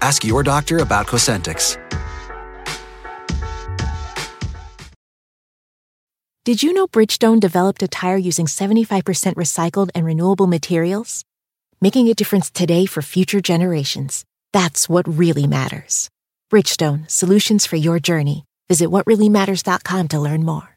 [0.00, 1.78] Ask your doctor about Cosentyx.
[6.44, 11.24] Did you know Bridgestone developed a tire using 75% recycled and renewable materials?
[11.80, 14.24] Making a difference today for future generations.
[14.52, 16.10] That's what really matters.
[16.52, 18.44] Bridgestone, solutions for your journey.
[18.68, 20.71] Visit whatreallymatters.com to learn more.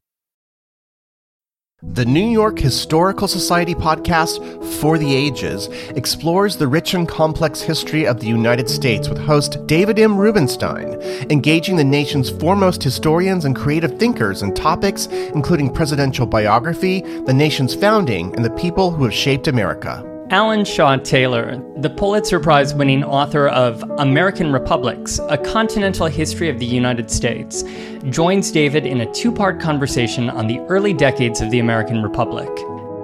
[1.93, 4.41] The New York Historical Society podcast,
[4.81, 9.65] For the Ages, explores the rich and complex history of the United States with host
[9.67, 10.17] David M.
[10.17, 17.33] Rubenstein, engaging the nation's foremost historians and creative thinkers in topics including presidential biography, the
[17.33, 20.14] nation's founding, and the people who have shaped America.
[20.31, 26.57] Alan Shaw Taylor, the Pulitzer Prize winning author of American Republics, A Continental History of
[26.57, 27.63] the United States,
[28.09, 32.49] joins David in a two part conversation on the early decades of the American Republic.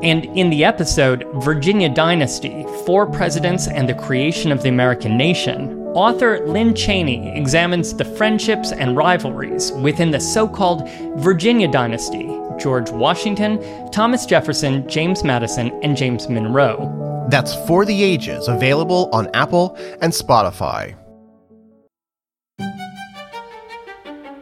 [0.02, 5.78] And in the episode, Virginia Dynasty Four Presidents and the Creation of the American Nation,
[5.94, 12.92] author Lynne Cheney examines the friendships and rivalries within the so called Virginia Dynasty George
[12.92, 13.60] Washington,
[13.92, 17.26] Thomas Jefferson, James Madison, and James Monroe.
[17.30, 20.96] That's For the Ages, available on Apple and Spotify.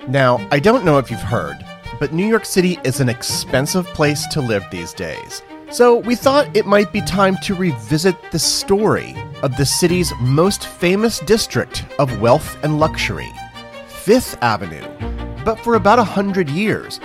[0.07, 1.63] Now, I don't know if you've heard,
[1.99, 5.43] but New York City is an expensive place to live these days.
[5.69, 10.65] So we thought it might be time to revisit the story of the city's most
[10.65, 13.29] famous district of wealth and luxury,
[13.87, 14.87] Fifth Avenue.
[15.45, 16.99] But for about a hundred years,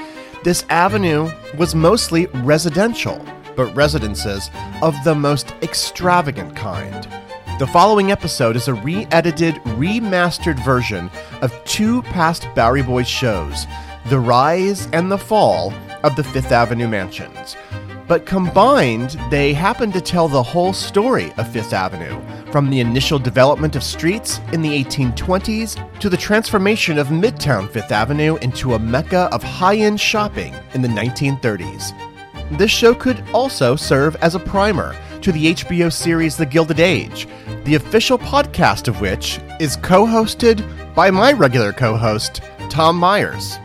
[0.45, 3.25] this avenue was mostly residential
[3.57, 4.51] but residences
[4.83, 7.09] of the most extravagant kind.
[7.59, 11.11] The following episode is a re edited, remastered version
[11.41, 13.67] of two past Bowery Boys shows
[14.11, 15.73] The Rise and the Fall
[16.03, 17.57] of the Fifth Avenue Mansions.
[18.07, 22.21] But combined, they happen to tell the whole story of Fifth Avenue,
[22.55, 27.91] from the initial development of streets in the 1820s to the transformation of Midtown Fifth
[27.91, 31.91] Avenue into a mecca of high end shopping in the 1930s.
[32.57, 37.27] This show could also serve as a primer to the HBO series The Gilded Age,
[37.65, 40.63] the official podcast of which is co hosted
[40.95, 42.41] by my regular co host,
[42.71, 43.59] Tom Myers.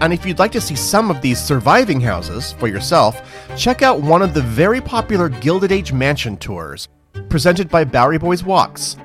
[0.00, 4.00] And if you'd like to see some of these surviving houses for yourself, check out
[4.00, 6.88] one of the very popular Gilded Age mansion tours
[7.28, 8.96] presented by Bowery Boys Walks.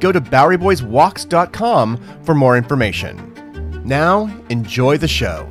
[0.00, 3.82] Go to BoweryBoysWalks.com for more information.
[3.84, 5.50] Now, enjoy the show.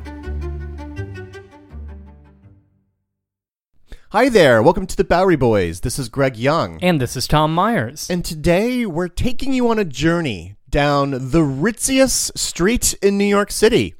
[4.10, 5.80] Hi there, welcome to the Bowery Boys.
[5.80, 6.78] This is Greg Young.
[6.82, 8.08] And this is Tom Myers.
[8.08, 13.50] And today we're taking you on a journey down the ritziest street in New York
[13.50, 13.94] City.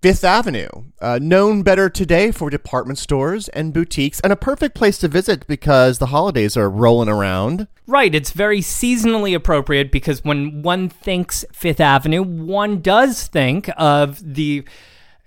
[0.00, 0.68] Fifth Avenue,
[1.00, 5.44] uh, known better today for department stores and boutiques, and a perfect place to visit
[5.48, 7.66] because the holidays are rolling around.
[7.84, 14.34] Right, it's very seasonally appropriate because when one thinks Fifth Avenue, one does think of
[14.34, 14.64] the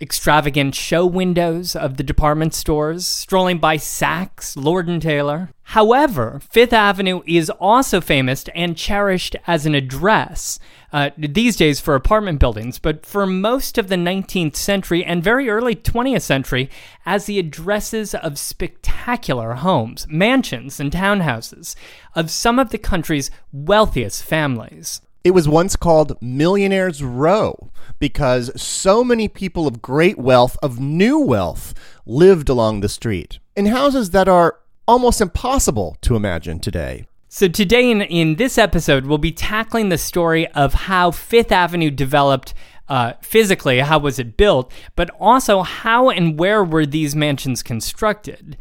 [0.02, 5.52] extravagant show windows of the department stores, strolling by Saks, Lord and Taylor.
[5.64, 10.60] However, Fifth Avenue is also famous and cherished as an address.
[10.92, 15.50] Uh, these days for apartment buildings, but for most of the 19th century and very
[15.50, 16.70] early 20th century
[17.06, 21.76] as the addresses of spectacular homes, mansions, and townhouses
[22.16, 25.02] of some of the country's wealthiest families.
[25.24, 31.20] It was once called Millionaire's Row because so many people of great wealth, of new
[31.20, 31.76] wealth,
[32.08, 37.06] lived along the street in houses that are almost impossible to imagine today.
[37.30, 41.92] So, today in, in this episode, we'll be tackling the story of how Fifth Avenue
[41.92, 42.56] developed
[42.90, 48.58] uh, physically, how was it built, but also how and where were these mansions constructed.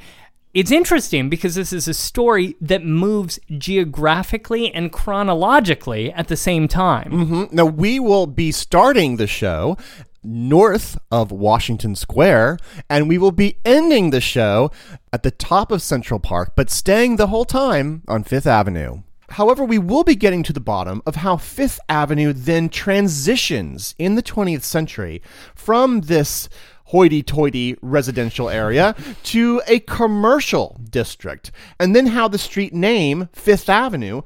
[0.52, 6.66] It's interesting because this is a story that moves geographically and chronologically at the same
[6.66, 7.12] time.
[7.12, 7.56] Mm-hmm.
[7.56, 9.76] Now, we will be starting the show
[10.24, 12.58] north of Washington Square,
[12.88, 14.70] and we will be ending the show
[15.12, 19.02] at the top of Central Park, but staying the whole time on Fifth Avenue.
[19.30, 24.16] However, we will be getting to the bottom of how Fifth Avenue then transitions in
[24.16, 25.22] the 20th century
[25.54, 26.48] from this
[26.90, 31.52] hoity toity residential area to a commercial district.
[31.78, 34.22] And then how the street name, Fifth Avenue,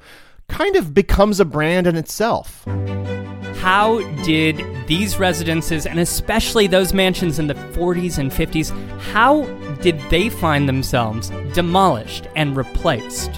[0.49, 2.65] kind of becomes a brand in itself.
[3.57, 8.71] How did these residences, and especially those mansions in the 40s and 50s,
[9.13, 9.45] how
[9.83, 13.31] did they find themselves demolished and replaced?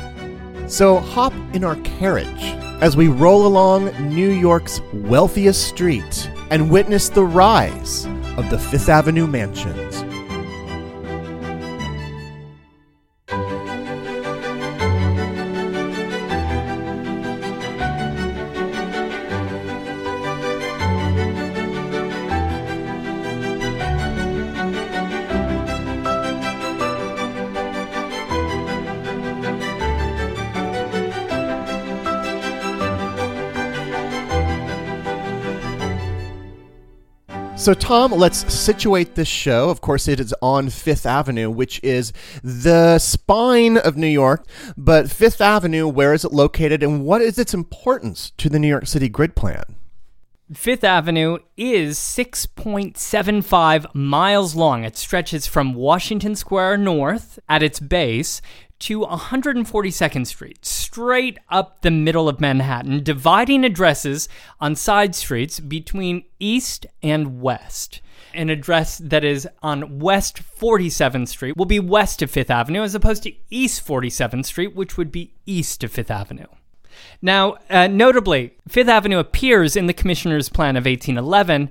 [0.68, 2.42] So hop in our carriage
[2.82, 8.88] as we roll along New York's wealthiest street and witness the rise of the Fifth
[8.88, 10.05] Avenue mansions.
[37.66, 39.70] So, Tom, let's situate this show.
[39.70, 42.12] Of course, it is on Fifth Avenue, which is
[42.44, 44.46] the spine of New York.
[44.76, 48.68] But Fifth Avenue, where is it located, and what is its importance to the New
[48.68, 49.64] York City grid plan?
[50.54, 54.84] Fifth Avenue is 6.75 miles long.
[54.84, 58.40] It stretches from Washington Square North at its base
[58.80, 64.28] to 142nd Street, straight up the middle of Manhattan, dividing addresses
[64.60, 68.00] on side streets between East and West.
[68.34, 72.94] An address that is on West 47th Street will be west of Fifth Avenue, as
[72.94, 76.46] opposed to East 47th Street, which would be east of Fifth Avenue.
[77.22, 81.70] Now, uh, notably, Fifth Avenue appears in the Commissioner's Plan of 1811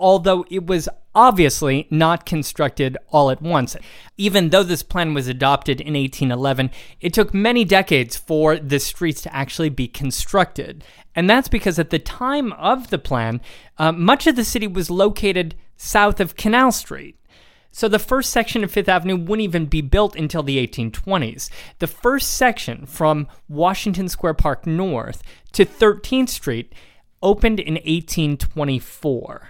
[0.00, 3.76] although it was obviously not constructed all at once.
[4.16, 6.70] Even though this plan was adopted in 1811,
[7.00, 10.82] it took many decades for the streets to actually be constructed.
[11.14, 13.40] And that's because at the time of the plan,
[13.78, 17.16] uh, much of the city was located south of Canal Street.
[17.72, 21.50] So the first section of Fifth Avenue wouldn't even be built until the 1820s.
[21.78, 26.74] The first section from Washington Square Park North to 13th Street
[27.22, 29.49] opened in 1824.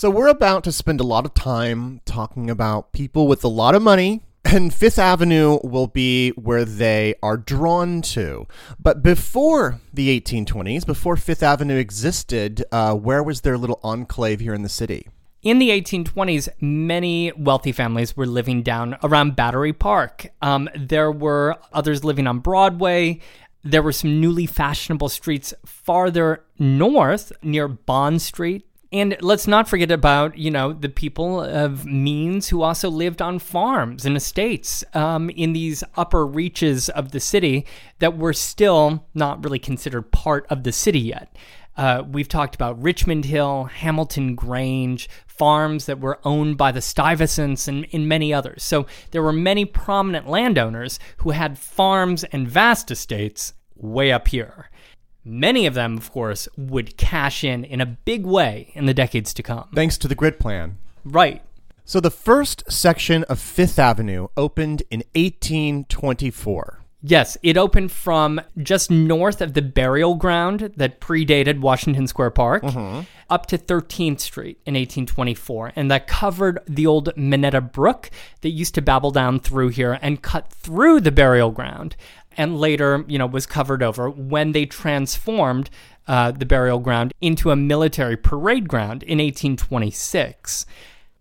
[0.00, 3.74] So, we're about to spend a lot of time talking about people with a lot
[3.74, 8.46] of money, and Fifth Avenue will be where they are drawn to.
[8.78, 14.54] But before the 1820s, before Fifth Avenue existed, uh, where was their little enclave here
[14.54, 15.06] in the city?
[15.42, 20.28] In the 1820s, many wealthy families were living down around Battery Park.
[20.40, 23.20] Um, there were others living on Broadway.
[23.62, 29.92] There were some newly fashionable streets farther north near Bond Street and let's not forget
[29.92, 35.30] about, you know, the people of means who also lived on farms and estates um,
[35.30, 37.64] in these upper reaches of the city
[38.00, 41.36] that were still not really considered part of the city yet.
[41.76, 47.68] Uh, we've talked about Richmond Hill, Hamilton Grange, farms that were owned by the Stuyvesants,
[47.68, 48.62] and, and many others.
[48.64, 54.68] So there were many prominent landowners who had farms and vast estates way up here.
[55.24, 59.34] Many of them, of course, would cash in in a big way in the decades
[59.34, 59.68] to come.
[59.74, 60.78] Thanks to the grid plan.
[61.04, 61.42] Right.
[61.84, 66.80] So the first section of Fifth Avenue opened in 1824.
[67.02, 72.62] Yes, it opened from just north of the burial ground that predated Washington Square Park
[72.62, 73.02] mm-hmm.
[73.30, 75.72] up to 13th Street in 1824.
[75.76, 78.10] And that covered the old Minetta Brook
[78.42, 81.96] that used to babble down through here and cut through the burial ground
[82.40, 85.68] and later, you know, was covered over when they transformed
[86.08, 90.64] uh, the burial ground into a military parade ground in 1826.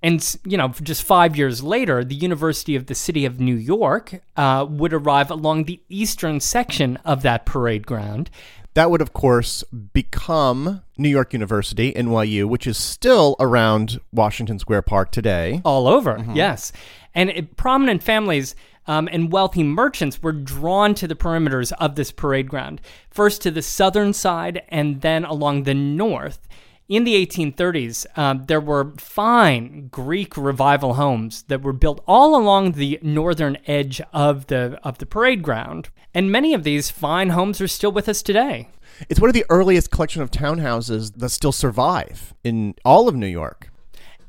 [0.02, 4.22] And, you know, just five years later, the University of the City of New York
[4.38, 8.30] uh, would arrive along the eastern section of that parade ground.
[8.76, 14.84] That would, of course, become New York University, NYU, which is still around Washington Square
[14.84, 15.62] Park today.
[15.66, 16.34] All over, mm-hmm.
[16.34, 16.72] yes.
[17.14, 18.56] And it, prominent families
[18.89, 22.81] um, and wealthy merchants were drawn to the perimeters of this parade ground,
[23.12, 26.48] first to the southern side and then along the north.
[26.88, 32.72] In the 1830s, um, there were fine Greek revival homes that were built all along
[32.72, 37.62] the northern edge of the of the parade ground, and many of these fine homes
[37.62, 38.69] are still with us today.
[39.08, 43.27] It's one of the earliest collection of townhouses that still survive in all of New
[43.27, 43.69] York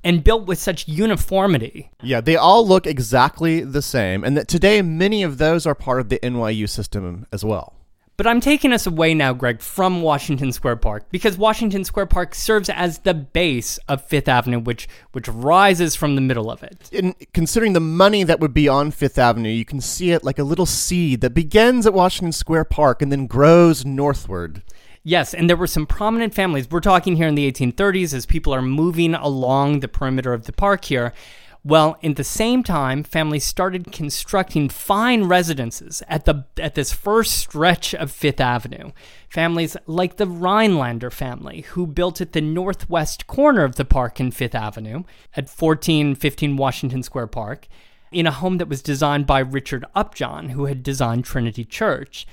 [0.05, 1.91] and built with such uniformity.
[2.03, 6.01] Yeah, they all look exactly the same, and that today many of those are part
[6.01, 7.75] of the NYU system as well.
[8.21, 12.35] But I'm taking us away now, Greg, from Washington Square Park because Washington Square Park
[12.35, 16.91] serves as the base of Fifth Avenue, which which rises from the middle of it.
[16.93, 20.39] In considering the money that would be on Fifth Avenue, you can see it like
[20.39, 24.63] a little seed that begins at Washington Square Park and then grows northward.
[25.03, 26.71] Yes, and there were some prominent families.
[26.71, 30.53] We're talking here in the 1830s as people are moving along the perimeter of the
[30.53, 31.15] park here.
[31.63, 37.33] Well, in the same time, families started constructing fine residences at the at this first
[37.33, 38.93] stretch of Fifth Avenue.
[39.29, 44.31] Families like the Rhinelander family, who built at the northwest corner of the park in
[44.31, 45.05] Fifth Avenue
[45.37, 47.69] at 1415 Washington Square Park,
[48.11, 52.27] in a home that was designed by Richard Upjohn, who had designed Trinity Church.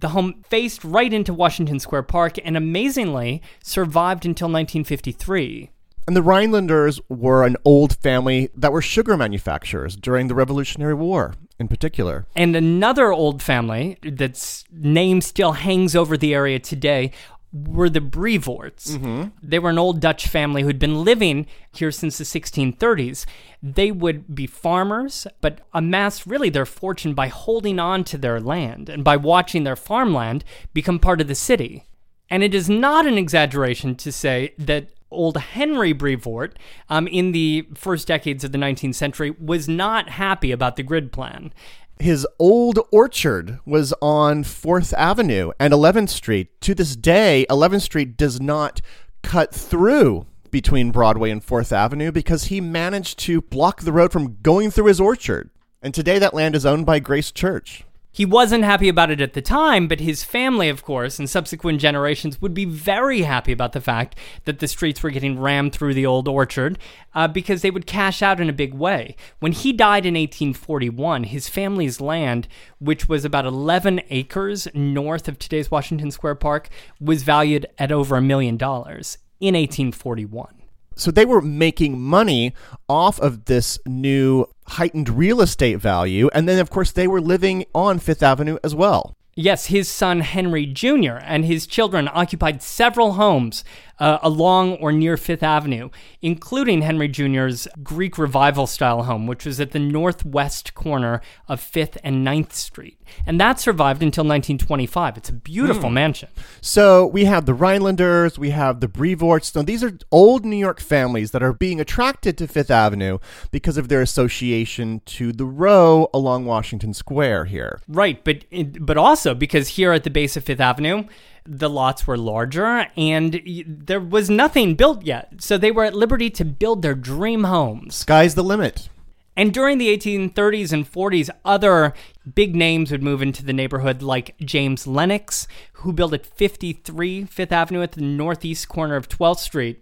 [0.00, 5.70] The home faced right into Washington Square Park and amazingly survived until 1953.
[6.06, 11.34] And the Rhinelanders were an old family that were sugar manufacturers during the Revolutionary War
[11.58, 12.26] in particular.
[12.36, 17.12] And another old family that's name still hangs over the area today
[17.52, 18.90] were the Brevoorts.
[18.90, 19.28] Mm-hmm.
[19.42, 23.24] They were an old Dutch family who'd been living here since the 1630s.
[23.62, 28.88] They would be farmers, but amass really their fortune by holding on to their land
[28.88, 31.84] and by watching their farmland become part of the city.
[32.30, 36.58] And it is not an exaggeration to say that old Henry Brevoort,
[36.90, 41.12] um, in the first decades of the 19th century, was not happy about the grid
[41.12, 41.52] plan.
[42.00, 46.60] His old orchard was on 4th Avenue and 11th Street.
[46.60, 48.80] To this day, 11th Street does not
[49.22, 54.38] cut through between Broadway and 4th Avenue because he managed to block the road from
[54.42, 55.50] going through his orchard.
[55.82, 57.84] And today that land is owned by Grace Church.
[58.10, 61.80] He wasn't happy about it at the time, but his family, of course, and subsequent
[61.80, 65.94] generations would be very happy about the fact that the streets were getting rammed through
[65.94, 66.78] the old orchard
[67.14, 69.14] uh, because they would cash out in a big way.
[69.40, 72.48] When he died in 1841, his family's land,
[72.80, 78.16] which was about 11 acres north of today's Washington Square Park, was valued at over
[78.16, 80.57] a million dollars in 1841.
[80.98, 82.54] So they were making money
[82.88, 86.28] off of this new heightened real estate value.
[86.34, 89.14] And then, of course, they were living on Fifth Avenue as well.
[89.40, 91.18] Yes, his son Henry Jr.
[91.22, 93.62] and his children occupied several homes
[94.00, 95.90] uh, along or near Fifth Avenue,
[96.22, 101.96] including Henry Jr.'s Greek Revival style home, which was at the northwest corner of 5th
[102.04, 103.00] and 9th Street.
[103.26, 105.16] And that survived until 1925.
[105.16, 105.94] It's a beautiful mm.
[105.94, 106.28] mansion.
[106.60, 109.54] So we have the Rhinelanders, we have the Brevoorts.
[109.54, 113.18] Now, these are old New York families that are being attracted to Fifth Avenue
[113.50, 117.80] because of their association to the row along Washington Square here.
[117.88, 118.44] Right, but,
[118.80, 121.04] but also because here at the base of Fifth Avenue,
[121.48, 125.40] the lots were larger and there was nothing built yet.
[125.40, 127.94] So they were at liberty to build their dream homes.
[127.94, 128.88] Sky's the limit.
[129.34, 131.94] And during the 1830s and 40s, other
[132.34, 137.52] big names would move into the neighborhood, like James Lenox, who built at 53 Fifth
[137.52, 139.80] Avenue at the northeast corner of 12th Street.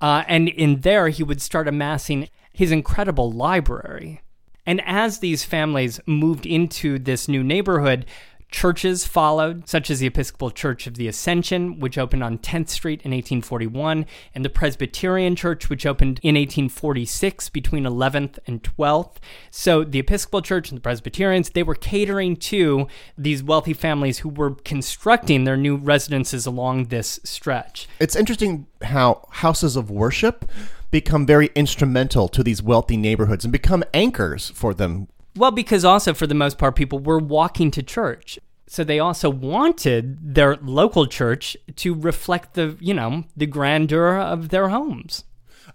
[0.00, 4.22] Uh, and in there, he would start amassing his incredible library.
[4.64, 8.06] And as these families moved into this new neighborhood,
[8.54, 13.02] Churches followed, such as the Episcopal Church of the Ascension, which opened on 10th Street
[13.02, 19.16] in 1841, and the Presbyterian Church, which opened in 1846 between 11th and 12th.
[19.50, 22.86] So the Episcopal Church and the Presbyterians, they were catering to
[23.18, 27.88] these wealthy families who were constructing their new residences along this stretch.
[27.98, 30.48] It's interesting how houses of worship
[30.92, 36.14] become very instrumental to these wealthy neighborhoods and become anchors for them well, because also
[36.14, 38.38] for the most part, people were walking to church.
[38.66, 44.48] So they also wanted their local church to reflect the, you know, the grandeur of
[44.48, 45.24] their homes.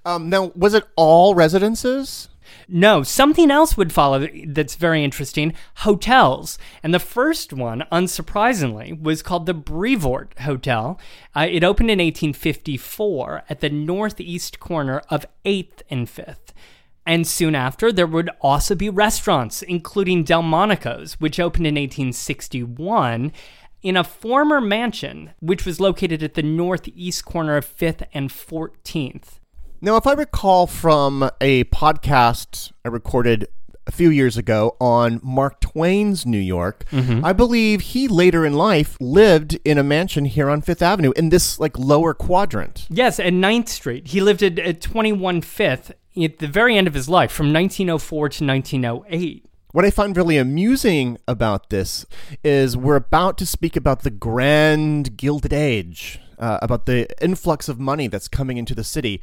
[0.05, 2.29] Um, now, was it all residences?
[2.67, 6.57] No, something else would follow that's very interesting hotels.
[6.81, 10.99] And the first one, unsurprisingly, was called the Brevoort Hotel.
[11.35, 16.53] Uh, it opened in 1854 at the northeast corner of 8th and 5th.
[17.09, 23.31] And soon after, there would also be restaurants, including Delmonico's, which opened in 1861
[23.81, 29.39] in a former mansion, which was located at the northeast corner of 5th and 14th.
[29.81, 33.47] Now, if I recall from a podcast I recorded
[33.87, 37.25] a few years ago on Mark Twain's New York, mm-hmm.
[37.25, 41.29] I believe he later in life lived in a mansion here on Fifth Avenue in
[41.29, 42.85] this like lower quadrant.
[42.91, 44.09] Yes, at 9th Street.
[44.09, 45.91] He lived at, at 21 Fifth
[46.23, 49.45] at the very end of his life, from 1904 to 1908.
[49.71, 52.05] What I find really amusing about this
[52.43, 57.79] is we're about to speak about the grand Gilded Age, uh, about the influx of
[57.79, 59.21] money that's coming into the city.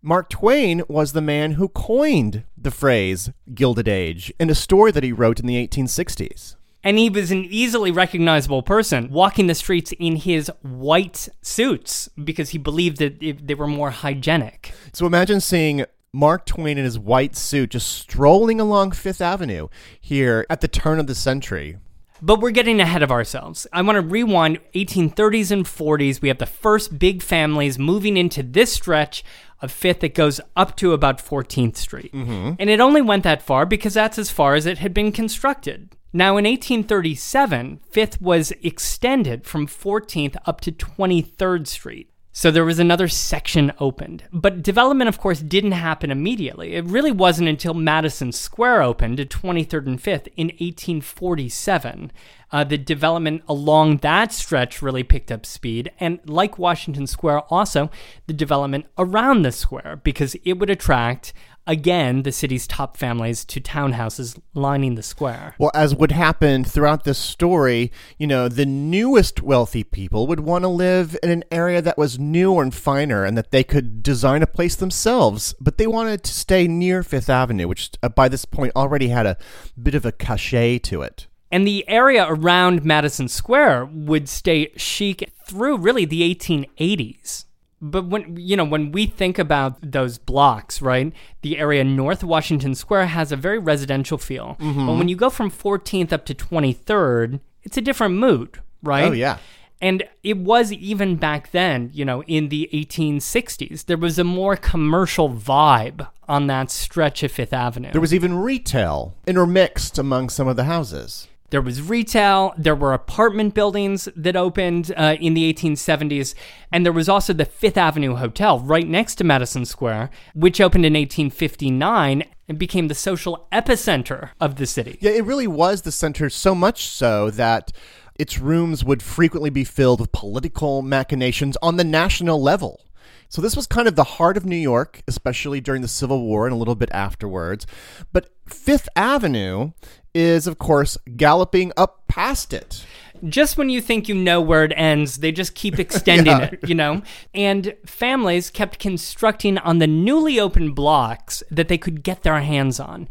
[0.00, 5.02] Mark Twain was the man who coined the phrase Gilded Age in a story that
[5.02, 6.54] he wrote in the 1860s.
[6.84, 12.50] And he was an easily recognizable person walking the streets in his white suits because
[12.50, 14.72] he believed that they were more hygienic.
[14.92, 19.68] So imagine seeing Mark Twain in his white suit just strolling along Fifth Avenue
[20.00, 21.76] here at the turn of the century.
[22.22, 23.66] But we're getting ahead of ourselves.
[23.72, 26.20] I want to rewind 1830s and 40s.
[26.20, 29.22] We have the first big families moving into this stretch
[29.60, 32.12] of Fifth that goes up to about 14th Street.
[32.12, 32.54] Mm-hmm.
[32.58, 35.94] And it only went that far because that's as far as it had been constructed.
[36.12, 42.10] Now, in 1837, Fifth was extended from 14th up to 23rd Street.
[42.38, 44.22] So there was another section opened.
[44.32, 46.76] But development, of course, didn't happen immediately.
[46.76, 52.12] It really wasn't until Madison Square opened at 23rd and 5th in 1847.
[52.52, 55.90] Uh, the development along that stretch really picked up speed.
[55.98, 57.90] And like Washington Square, also
[58.28, 61.32] the development around the square, because it would attract,
[61.68, 65.54] again, the city's top families to townhouses lining the square.
[65.58, 70.64] Well, as would happen throughout this story, you know, the newest wealthy people would want
[70.64, 74.42] to live in an area that was newer and finer and that they could design
[74.42, 78.46] a place themselves, but they wanted to stay near Fifth Avenue, which uh, by this
[78.46, 79.36] point already had a
[79.80, 81.26] bit of a cachet to it.
[81.50, 87.44] And the area around Madison Square would stay chic through really the 1880s.
[87.80, 91.12] But when you know when we think about those blocks, right?
[91.42, 94.56] The area north Washington Square has a very residential feel.
[94.60, 94.86] Mm-hmm.
[94.86, 99.04] But when you go from 14th up to 23rd, it's a different mood, right?
[99.04, 99.38] Oh, yeah.
[99.80, 104.56] And it was even back then, you know, in the 1860s, there was a more
[104.56, 107.92] commercial vibe on that stretch of Fifth Avenue.
[107.92, 111.28] There was even retail intermixed among some of the houses.
[111.50, 116.34] There was retail, there were apartment buildings that opened uh, in the 1870s,
[116.70, 120.84] and there was also the Fifth Avenue Hotel right next to Madison Square, which opened
[120.84, 124.98] in 1859 and became the social epicenter of the city.
[125.00, 127.72] Yeah, it really was the center, so much so that
[128.18, 132.84] its rooms would frequently be filled with political machinations on the national level.
[133.30, 136.46] So this was kind of the heart of New York, especially during the Civil War
[136.46, 137.66] and a little bit afterwards.
[138.10, 139.72] But Fifth Avenue
[140.14, 142.84] is, of course, galloping up past it.
[143.28, 146.50] just when you think you know where it ends, they just keep extending Yeah.
[146.52, 147.02] it, you know?
[147.34, 152.78] And families kept constructing on the newly opened blocks that they could get their hands
[152.80, 153.08] on.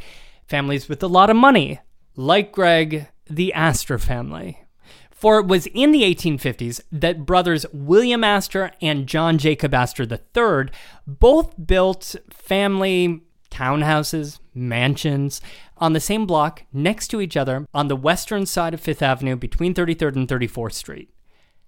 [0.48, 1.80] Families with a lot of money,
[2.16, 4.64] like Greg, the Astor family.
[5.12, 10.70] For it was in the 1850s that brothers William Astor and John Jacob Astor III
[11.08, 13.22] both built family
[13.52, 15.42] townhouses, mansions
[15.78, 19.36] on the same block next to each other on the western side of Fifth Avenue
[19.36, 21.10] between 33rd and 34th Street.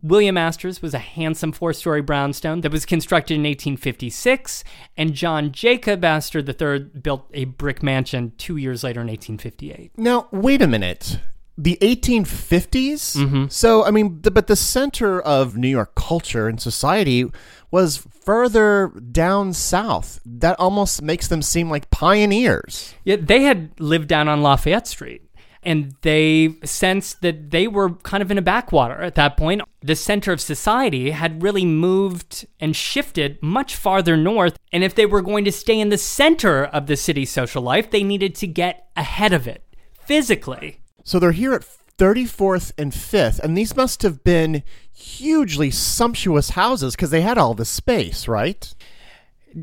[0.02, 4.64] William Astor's was a handsome four story brownstone that was constructed in 1856,
[4.96, 9.92] and John Jacob Astor III built a brick mansion two years later in 1858.
[9.98, 11.20] Now, wait a minute.
[11.58, 13.18] The 1850s?
[13.18, 13.46] Mm-hmm.
[13.50, 17.30] So, I mean, the, but the center of New York culture and society
[17.72, 20.20] was further down south.
[20.26, 22.94] That almost makes them seem like pioneers.
[23.04, 25.24] Yeah, they had lived down on Lafayette Street.
[25.62, 29.62] And they sensed that they were kind of in a backwater at that point.
[29.82, 34.58] The center of society had really moved and shifted much farther north.
[34.72, 37.92] And if they were going to stay in the center of the city's social life,
[37.92, 39.64] they needed to get ahead of it
[40.06, 40.80] physically.
[41.04, 41.64] So they're here at
[42.00, 47.54] 34th and 5th, and these must have been hugely sumptuous houses because they had all
[47.54, 48.74] the space, right?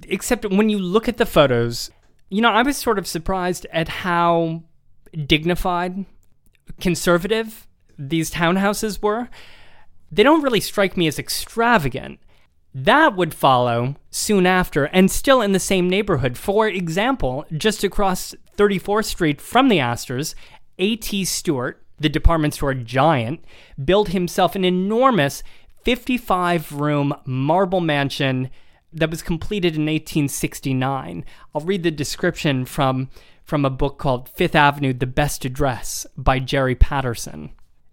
[0.07, 1.91] Except when you look at the photos,
[2.29, 4.65] you know, I was sort of surprised at how
[5.27, 6.05] dignified,
[6.79, 7.67] conservative
[7.99, 9.31] these townhouses were.
[10.13, 12.21] They don't really strike me as extravagant.
[12.75, 16.37] That would follow soon after and still in the same neighborhood.
[16.37, 20.35] For example, just across 34th Street from the Astors,
[20.79, 21.25] A.T.
[21.25, 23.45] Stewart, the department store giant,
[23.83, 25.43] built himself an enormous
[25.85, 28.51] 55 room marble mansion
[28.93, 31.25] that was completed in 1869.
[31.55, 33.11] I'll read the description from,
[33.45, 37.51] from a book called Fifth Avenue The Best Address by Jerry Patterson.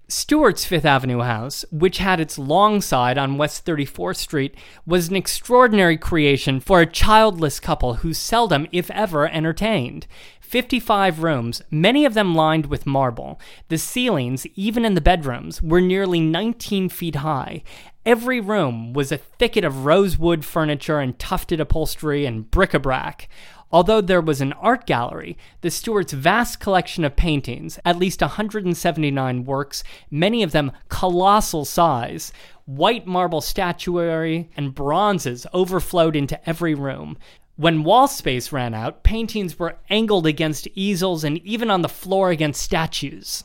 [0.09, 5.15] Stewart's Fifth Avenue house, which had its long side on West 34th Street, was an
[5.15, 10.05] extraordinary creation for a childless couple who seldom, if ever, entertained.
[10.53, 13.39] 55 rooms, many of them lined with marble.
[13.69, 17.63] The ceilings, even in the bedrooms, were nearly 19 feet high.
[18.05, 23.27] Every room was a thicket of rosewood furniture and tufted upholstery and bric a brac.
[23.71, 29.45] Although there was an art gallery, the Stewarts' vast collection of paintings, at least 179
[29.45, 32.31] works, many of them colossal size,
[32.65, 37.17] white marble statuary, and bronzes overflowed into every room.
[37.55, 42.31] When wall space ran out, paintings were angled against easels and even on the floor
[42.31, 43.43] against statues.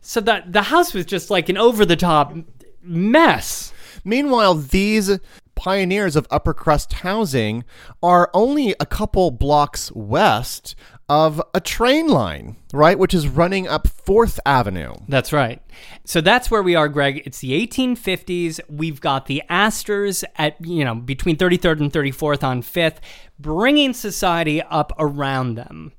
[0.00, 2.34] So that the house was just like an over the top
[2.82, 3.72] mess.
[4.04, 5.18] Meanwhile, these
[5.54, 7.64] pioneers of upper crust housing
[8.02, 10.74] are only a couple blocks west
[11.10, 12.96] of a train line, right?
[12.96, 14.94] Which is running up 4th Avenue.
[15.08, 15.60] That's right.
[16.04, 17.24] So that's where we are, Greg.
[17.26, 18.60] It's the 1850s.
[18.68, 22.98] We've got the Astors at, you know, between 33rd and 34th on 5th,
[23.40, 25.90] bringing society up around them.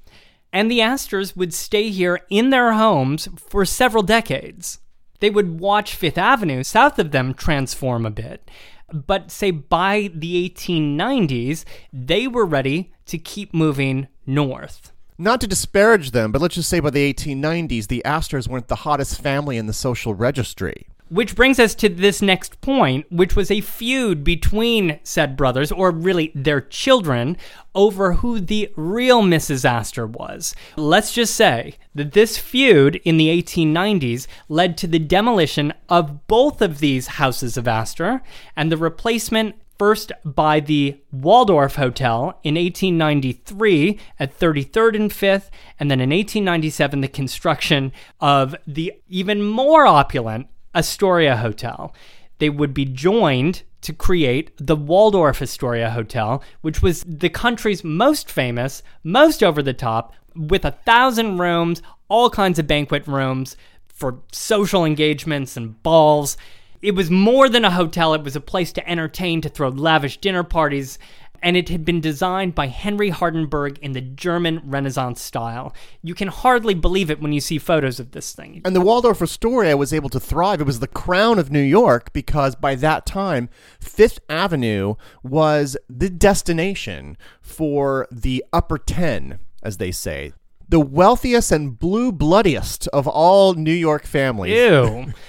[0.54, 4.80] And the Astors would stay here in their homes for several decades.
[5.20, 8.50] They would watch Fifth Avenue south of them transform a bit.
[8.94, 14.91] But say by the 1890s, they were ready to keep moving north.
[15.22, 18.78] Not to disparage them, but let's just say by the 1890s, the Astors weren't the
[18.78, 20.88] hottest family in the social registry.
[21.10, 25.92] Which brings us to this next point, which was a feud between said brothers, or
[25.92, 27.38] really their children,
[27.76, 29.64] over who the real Mrs.
[29.64, 30.56] Astor was.
[30.76, 36.64] Let's just say that this feud in the 1890s led to the demolition of both
[36.64, 38.24] of these houses of Astor
[38.56, 45.90] and the replacement first by the Waldorf Hotel in 1893 at 33rd and 5th, and
[45.90, 51.96] then in 1897, the construction of the even more opulent Astoria Hotel.
[52.38, 58.30] They would be joined to create the Waldorf Astoria Hotel, which was the country's most
[58.30, 64.20] famous, most over the top, with a thousand rooms, all kinds of banquet rooms for
[64.32, 66.38] social engagements and balls.
[66.82, 70.18] It was more than a hotel, it was a place to entertain, to throw lavish
[70.18, 70.98] dinner parties,
[71.44, 75.74] and it had been designed by Henry Hardenbergh in the German Renaissance style.
[76.04, 78.62] You can hardly believe it when you see photos of this thing.
[78.64, 80.62] And the Waldorf Astoria was able to thrive.
[80.62, 86.10] It was the crown of New York because by that time, Fifth Avenue was the
[86.10, 90.34] destination for the upper 10, as they say.
[90.70, 94.56] The wealthiest and blue bloodiest of all New York families.
[94.56, 95.14] Ew.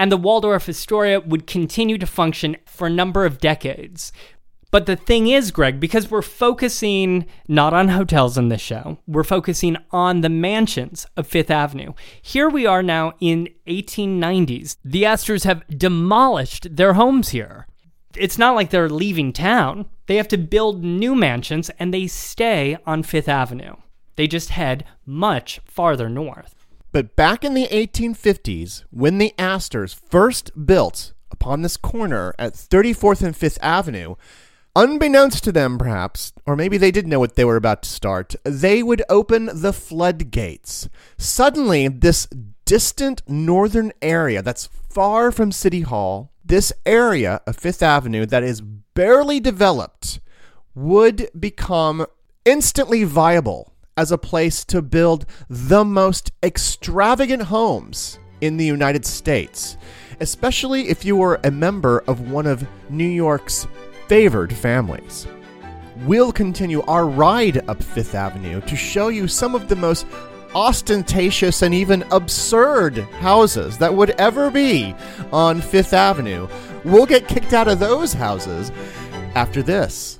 [0.00, 4.12] and the Waldorf Astoria would continue to function for a number of decades.
[4.70, 9.24] But the thing is, Greg, because we're focusing not on hotels in this show, we're
[9.24, 11.92] focusing on the mansions of Fifth Avenue.
[12.22, 14.76] Here we are now in 1890s.
[14.82, 17.66] The Astors have demolished their homes here.
[18.16, 19.84] It's not like they're leaving town.
[20.06, 23.74] They have to build new mansions and they stay on Fifth Avenue.
[24.16, 26.59] They just head much farther north.
[26.92, 33.22] But back in the 1850s, when the Astors first built upon this corner at 34th
[33.22, 34.16] and 5th Avenue,
[34.76, 38.36] Unbeknownst to them, perhaps, or maybe they didn't know what they were about to start,
[38.44, 40.88] they would open the floodgates.
[41.18, 42.28] Suddenly, this
[42.66, 48.60] distant northern area that's far from City Hall, this area of Fifth Avenue that is
[48.60, 50.20] barely developed,
[50.76, 52.06] would become
[52.44, 59.76] instantly viable as a place to build the most extravagant homes in the United States,
[60.20, 63.66] especially if you were a member of one of New York's
[64.08, 65.26] favored families.
[66.06, 70.06] We'll continue our ride up Fifth Avenue to show you some of the most
[70.54, 74.94] ostentatious and even absurd houses that would ever be
[75.30, 76.48] on Fifth Avenue.
[76.86, 78.72] We'll get kicked out of those houses
[79.34, 80.19] after this.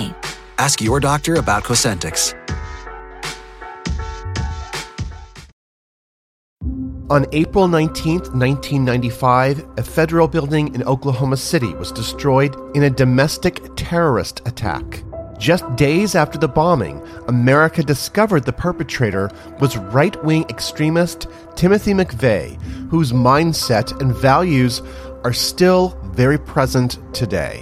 [0.57, 2.35] Ask your doctor about Cosentyx.
[7.11, 13.75] On April 19, 1995, a federal building in Oklahoma City was destroyed in a domestic
[13.75, 15.03] terrorist attack.
[15.37, 22.61] Just days after the bombing, America discovered the perpetrator was right wing extremist Timothy McVeigh,
[22.89, 24.81] whose mindset and values
[25.25, 27.61] are still very present today.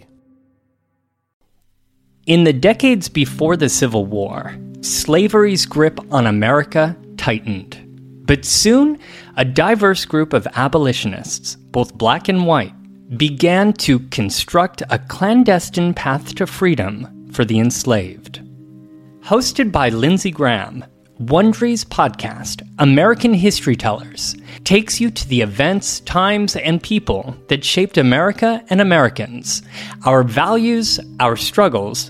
[2.31, 7.77] In the decades before the Civil War, slavery's grip on America tightened.
[8.25, 8.99] But soon,
[9.35, 12.71] a diverse group of abolitionists, both black and white,
[13.17, 18.41] began to construct a clandestine path to freedom for the enslaved.
[19.25, 20.85] Hosted by Lindsay Graham,
[21.19, 27.97] Wondery's podcast, American History Tellers, takes you to the events, times, and people that shaped
[27.97, 29.63] America and Americans,
[30.05, 32.09] our values, our struggles,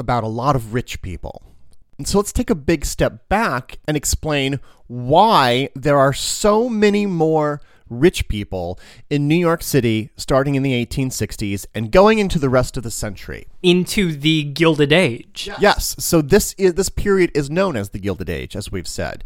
[0.00, 1.42] about a lot of rich people.
[1.98, 7.04] And so let's take a big step back and explain why there are so many
[7.04, 7.60] more
[7.90, 8.78] rich people
[9.10, 12.90] in New York City starting in the 1860s and going into the rest of the
[12.90, 13.48] century.
[13.62, 15.50] Into the Gilded Age.
[15.58, 19.22] Yes, so this is this period is known as the Gilded Age as we've said.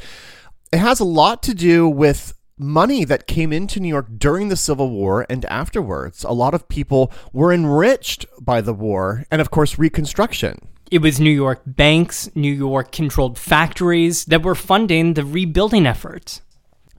[0.73, 4.57] It has a lot to do with money that came into New York during the
[4.57, 6.25] Civil War and afterwards.
[6.25, 10.69] A lot of people were enriched by the war and of course Reconstruction.
[10.91, 16.43] It was New York banks, New York controlled factories that were funding the rebuilding efforts.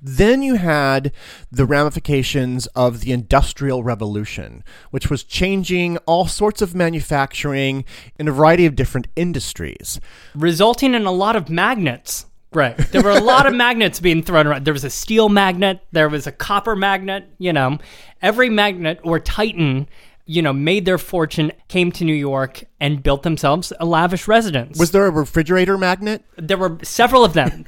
[0.01, 1.11] Then you had
[1.51, 7.85] the ramifications of the Industrial Revolution, which was changing all sorts of manufacturing
[8.19, 9.99] in a variety of different industries.
[10.35, 12.27] Resulting in a lot of magnets.
[12.55, 12.77] Right.
[12.77, 14.65] There were a lot of magnets being thrown around.
[14.65, 17.77] There was a steel magnet, there was a copper magnet, you know.
[18.21, 19.87] Every magnet or titan
[20.25, 24.79] you know, made their fortune, came to New York, and built themselves a lavish residence.
[24.79, 26.23] Was there a refrigerator magnet?
[26.37, 27.65] There were several of them.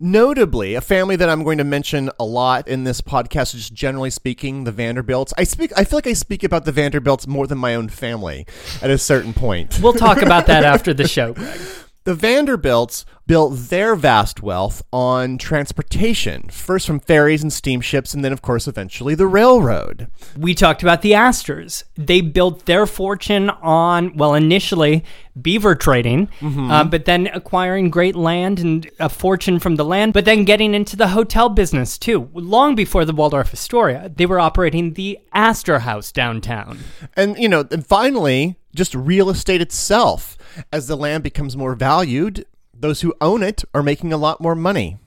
[0.00, 4.10] Notably, a family that I'm going to mention a lot in this podcast, just generally
[4.10, 5.32] speaking, the Vanderbilts.
[5.38, 5.72] I speak.
[5.76, 8.46] I feel like I speak about the Vanderbilts more than my own family
[8.82, 9.78] at a certain point.
[9.80, 11.60] We'll talk about that after the show, Greg.
[12.04, 18.30] The Vanderbilts built their vast wealth on transportation, first from ferries and steamships, and then,
[18.30, 20.08] of course, eventually the railroad.
[20.36, 21.84] We talked about the Astors.
[21.94, 25.02] They built their fortune on, well, initially
[25.40, 26.70] beaver trading, mm-hmm.
[26.70, 30.74] uh, but then acquiring great land and a fortune from the land, but then getting
[30.74, 32.28] into the hotel business too.
[32.34, 36.80] Long before the Waldorf Astoria, they were operating the Astor House downtown.
[37.16, 40.36] And, you know, and finally, just real estate itself
[40.72, 44.54] as the land becomes more valued, those who own it are making a lot more
[44.54, 44.98] money.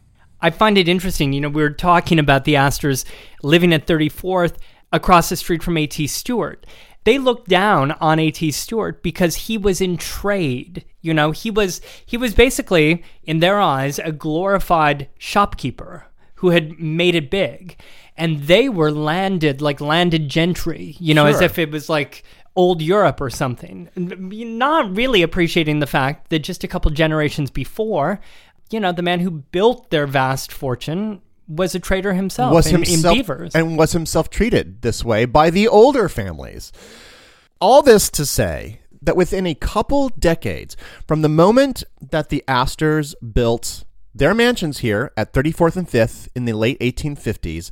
[0.42, 1.34] I find it interesting.
[1.34, 3.06] You know, we were talking about the Astors
[3.42, 4.58] living at 34th
[4.92, 6.08] across the street from A.T.
[6.08, 6.66] Stewart.
[7.04, 8.52] They looked down on A.T.
[8.52, 10.86] Stewart because he was in trade.
[11.02, 16.80] You know, he was he was basically in their eyes a glorified shopkeeper who had
[16.80, 17.78] made it big.
[18.16, 21.36] And they were landed like landed gentry, you know, sure.
[21.36, 22.24] as if it was like
[22.58, 23.90] old Europe or something.
[23.96, 28.20] Not really appreciating the fact that just a couple generations before,
[28.72, 32.84] you know, the man who built their vast fortune was a trader himself, was in,
[32.84, 33.56] himself in beavers.
[33.56, 36.74] and was himself treated this way by the older families.
[37.62, 40.76] All this to say that within a couple decades
[41.08, 46.46] from the moment that the Astors built their mansions here at 34th and 5th in
[46.46, 47.70] the late 1850s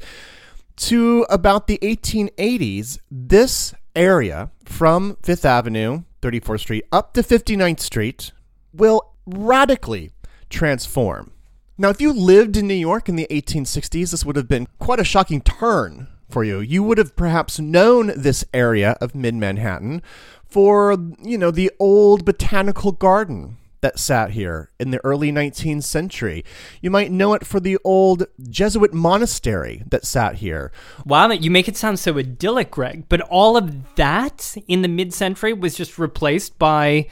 [0.78, 8.32] to about the 1880s, this area from Fifth Avenue, 34th Street, up to 59th Street
[8.74, 10.12] will radically
[10.50, 11.32] transform.
[11.78, 15.00] Now, if you lived in New York in the 1860s, this would have been quite
[15.00, 16.60] a shocking turn for you.
[16.60, 20.02] You would have perhaps known this area of mid Manhattan
[20.48, 26.44] for, you know, the old botanical garden that sat here in the early 19th century.
[26.82, 30.72] You might know it for the old Jesuit monastery that sat here.
[31.06, 33.08] Wow, you make it sound so idyllic, Greg.
[33.10, 37.06] But all of that in the mid century was just replaced by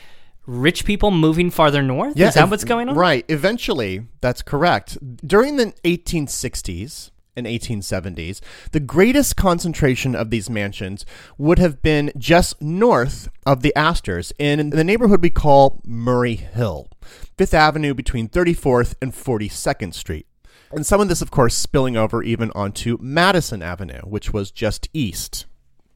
[0.47, 2.19] rich people moving farther north?
[2.19, 2.95] Is that ev- what's going on?
[2.95, 3.23] Right.
[3.29, 4.97] Eventually, that's correct.
[5.25, 8.39] During the 1860s and 1870s,
[8.71, 11.05] the greatest concentration of these mansions
[11.37, 16.89] would have been just north of the Astors in the neighborhood we call Murray Hill,
[17.37, 20.27] Fifth Avenue between 34th and 42nd Street.
[20.71, 24.89] And some of this, of course, spilling over even onto Madison Avenue, which was just
[24.93, 25.45] east.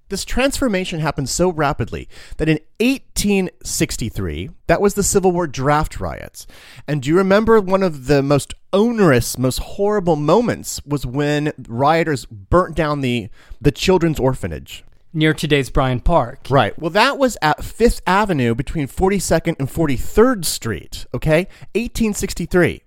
[0.10, 6.48] This transformation happened so rapidly that in 1863, that was the Civil War draft riots.
[6.88, 12.26] And do you remember one of the most onerous, most horrible moments was when rioters
[12.26, 14.86] burnt down the, the children's orphanage?
[15.14, 16.48] Near today's Bryant Park.
[16.50, 16.78] Right.
[16.80, 21.48] Well, that was at Fifth Avenue between 42nd and 43rd Street, okay?
[21.74, 22.82] 1863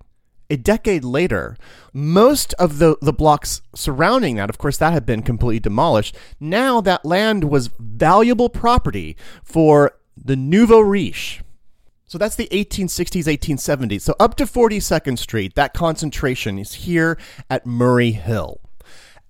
[0.51, 1.55] a decade later,
[1.93, 6.13] most of the, the blocks surrounding that, of course, that had been completely demolished.
[6.39, 11.41] Now that land was valuable property for the nouveau riche.
[12.05, 14.01] So that's the 1860s, 1870s.
[14.01, 17.17] So up to 42nd Street, that concentration is here
[17.49, 18.59] at Murray Hill.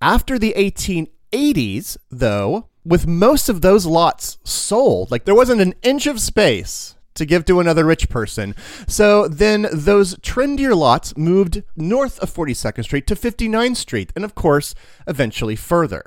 [0.02, 6.08] After the 1880s, though, with most of those lots sold, like there wasn't an inch
[6.08, 8.56] of space to give to another rich person.
[8.88, 14.36] So then those trendier lots moved north of 42nd Street to 59th Street, and of
[14.36, 14.74] course,
[15.08, 16.06] eventually further.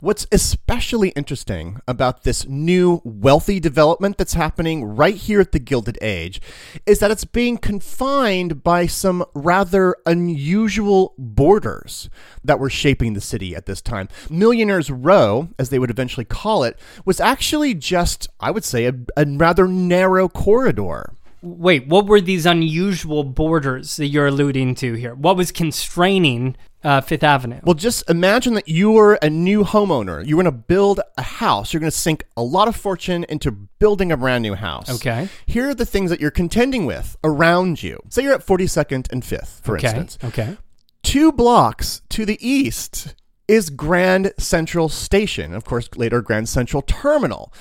[0.00, 5.98] What's especially interesting about this new wealthy development that's happening right here at the Gilded
[6.02, 6.42] Age
[6.84, 12.10] is that it's being confined by some rather unusual borders
[12.42, 14.08] that were shaping the city at this time.
[14.28, 18.94] Millionaires Row, as they would eventually call it, was actually just, I would say, a,
[19.16, 21.14] a rather narrow corridor.
[21.44, 25.14] Wait, what were these unusual borders that you're alluding to here?
[25.14, 27.60] What was constraining uh, Fifth Avenue?
[27.64, 30.26] Well, just imagine that you were a new homeowner.
[30.26, 31.72] You're going to build a house.
[31.72, 34.88] You're going to sink a lot of fortune into building a brand new house.
[34.88, 35.28] Okay.
[35.44, 38.00] Here are the things that you're contending with around you.
[38.08, 39.88] Say you're at 42nd and 5th, for okay.
[39.88, 40.18] instance.
[40.24, 40.56] Okay.
[41.02, 43.14] Two blocks to the east
[43.46, 45.52] is Grand Central Station.
[45.52, 47.52] Of course, later Grand Central Terminal.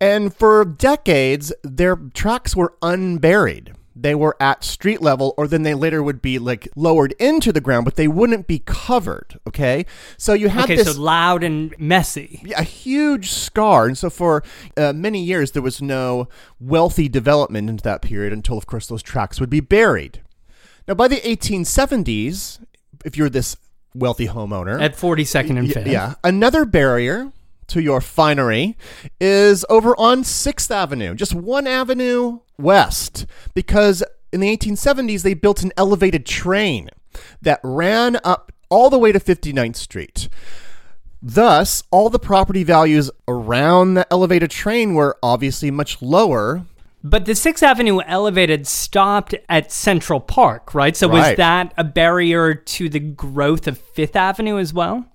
[0.00, 3.72] And for decades, their tracks were unburied.
[3.96, 7.60] They were at street level, or then they later would be like lowered into the
[7.60, 9.38] ground, but they wouldn't be covered.
[9.46, 12.42] Okay, so you had Okay, this so loud and messy.
[12.56, 14.42] a huge scar, and so for
[14.76, 16.28] uh, many years there was no
[16.58, 20.22] wealthy development into that period until, of course, those tracks would be buried.
[20.88, 22.58] Now, by the 1870s,
[23.04, 23.56] if you're this
[23.94, 25.86] wealthy homeowner, At 42nd and 5th.
[25.86, 26.14] Yeah.
[26.24, 27.30] Another barrier
[27.68, 28.76] to your finery
[29.20, 35.62] is over on 6th Avenue, just one avenue west, because in the 1870s they built
[35.62, 36.88] an elevated train
[37.42, 40.28] that ran up all the way to 59th Street.
[41.22, 46.66] Thus, all the property values around the elevated train were obviously much lower.
[47.02, 50.96] But the 6th Avenue elevated stopped at Central Park, right?
[50.96, 55.06] So was that a barrier to the growth of 5th Avenue as well?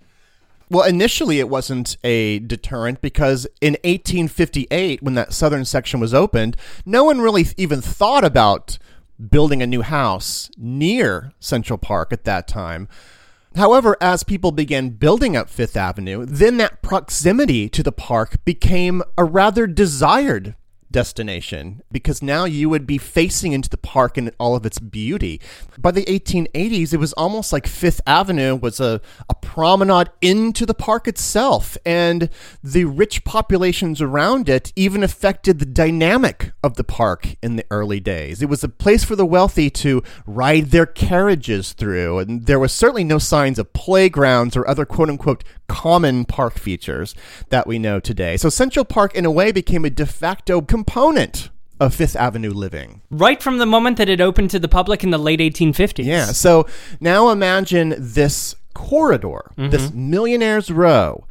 [0.72, 6.56] Well, initially it wasn't a deterrent because in 1858, when that southern section was opened,
[6.86, 8.78] no one really even thought about
[9.30, 12.88] building a new house near Central Park at that time.
[13.56, 19.02] However, as people began building up Fifth Avenue, then that proximity to the park became
[19.18, 20.56] a rather desired
[20.92, 25.40] destination because now you would be facing into the park and all of its beauty.
[25.78, 30.74] By the 1880s, it was almost like Fifth Avenue was a, a promenade into the
[30.74, 32.30] park itself, and
[32.64, 38.00] the rich populations around it even affected the dynamic of the park in the early
[38.00, 38.42] days.
[38.42, 42.74] It was a place for the wealthy to ride their carriages through, and there was
[42.74, 47.16] certainly no signs of playgrounds or other quote unquote common park features
[47.50, 48.36] that we know today.
[48.36, 53.02] So Central Park, in a way, became a de facto component of Fifth Avenue living.
[53.10, 56.04] Right from the moment that it opened to the public in the late 1850s.
[56.04, 56.26] Yeah.
[56.26, 56.68] So
[57.00, 60.10] now imagine this corridor, this mm-hmm.
[60.10, 61.26] Millionaire's Row,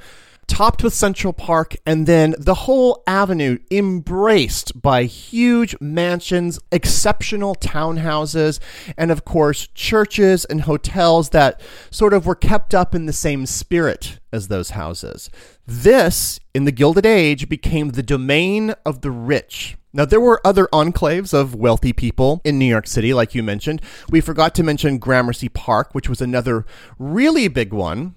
[0.48, 8.58] topped with Central Park, and then the whole avenue embraced by huge mansions, exceptional townhouses,
[8.96, 13.46] and of course, churches and hotels that sort of were kept up in the same
[13.46, 15.30] spirit as those houses.
[15.66, 19.76] This, in the Gilded Age, became the domain of the rich.
[19.92, 23.80] Now, there were other enclaves of wealthy people in New York City, like you mentioned.
[24.10, 26.66] We forgot to mention Gramercy Park, which was another
[26.98, 28.14] really big one.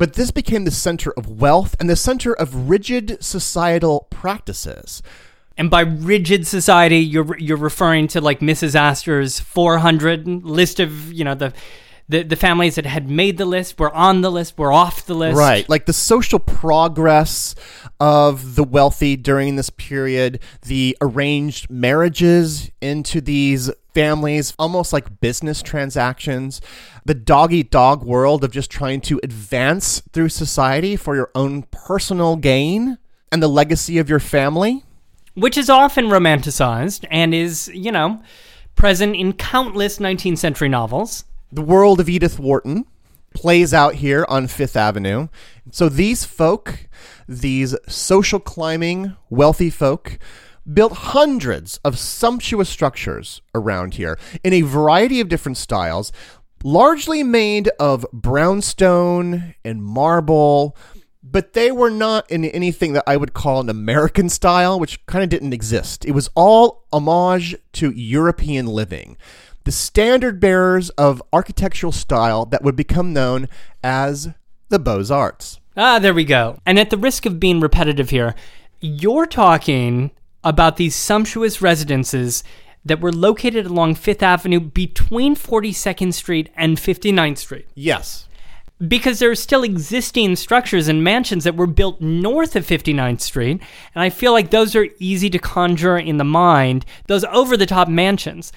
[0.00, 5.02] But this became the center of wealth and the center of rigid societal practices.
[5.58, 8.74] And by rigid society, you're you're referring to like Mrs.
[8.74, 11.52] Astor's 400 list of you know the
[12.10, 15.14] the the families that had made the list were on the list, were off the
[15.14, 15.38] list.
[15.38, 15.68] Right.
[15.68, 17.54] Like the social progress
[18.00, 25.62] of the wealthy during this period, the arranged marriages into these families, almost like business
[25.62, 26.60] transactions,
[27.04, 31.62] the dog eat dog world of just trying to advance through society for your own
[31.70, 32.98] personal gain
[33.32, 34.84] and the legacy of your family.
[35.34, 38.20] Which is often romanticized and is, you know,
[38.74, 41.24] present in countless 19th century novels.
[41.52, 42.86] The world of Edith Wharton
[43.34, 45.28] plays out here on Fifth Avenue.
[45.72, 46.88] So these folk,
[47.28, 50.18] these social climbing, wealthy folk,
[50.72, 56.12] built hundreds of sumptuous structures around here in a variety of different styles,
[56.62, 60.76] largely made of brownstone and marble,
[61.22, 65.24] but they were not in anything that I would call an American style, which kind
[65.24, 66.04] of didn't exist.
[66.04, 69.16] It was all homage to European living,
[69.64, 73.48] the standard bearers of architectural style that would become known
[73.82, 74.30] as
[74.68, 75.60] the Beaux Arts.
[75.76, 76.58] Ah, there we go.
[76.66, 78.34] And at the risk of being repetitive here,
[78.80, 80.10] you're talking
[80.42, 82.42] about these sumptuous residences
[82.84, 87.66] that were located along Fifth Avenue between 42nd Street and 59th Street.
[87.74, 88.26] Yes.
[88.86, 93.60] Because there are still existing structures and mansions that were built north of 59th Street,
[93.94, 97.66] and I feel like those are easy to conjure in the mind, those over the
[97.66, 98.50] top mansions.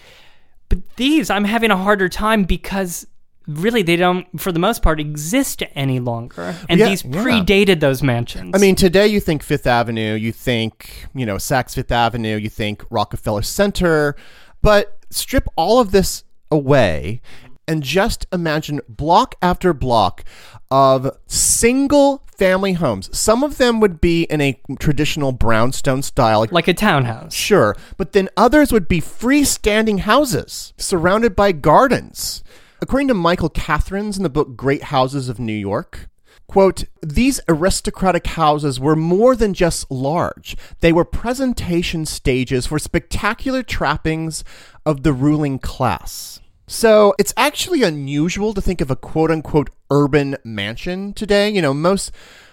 [0.69, 3.05] But these, I'm having a harder time because
[3.47, 6.55] really they don't, for the most part, exist any longer.
[6.69, 7.23] And Yeah, these yeah.
[7.23, 8.51] predated those mansions.
[8.55, 12.49] I mean, today you think Fifth Avenue, you think, you know, Saks Fifth Avenue, you
[12.49, 14.15] think Rockefeller Center,
[14.61, 17.21] but strip all of this away
[17.67, 20.23] and just imagine block after block
[20.69, 23.15] of single family homes.
[23.17, 27.33] Some of them would be in a traditional brownstone style, like a townhouse.
[27.33, 32.43] Sure, but then others would be freestanding houses surrounded by gardens.
[32.81, 36.09] According to Michael Kathrens in the book Great Houses of New York,
[36.47, 40.57] quote, these aristocratic houses were more than just large.
[40.81, 44.43] They were presentation stages for spectacular trappings
[44.85, 46.32] of the ruling class.
[46.67, 51.49] So it's actually unusual to think of a quote unquote urban mansion today.
[51.49, 52.11] You know, most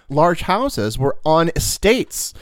[0.08, 2.34] large houses were on estates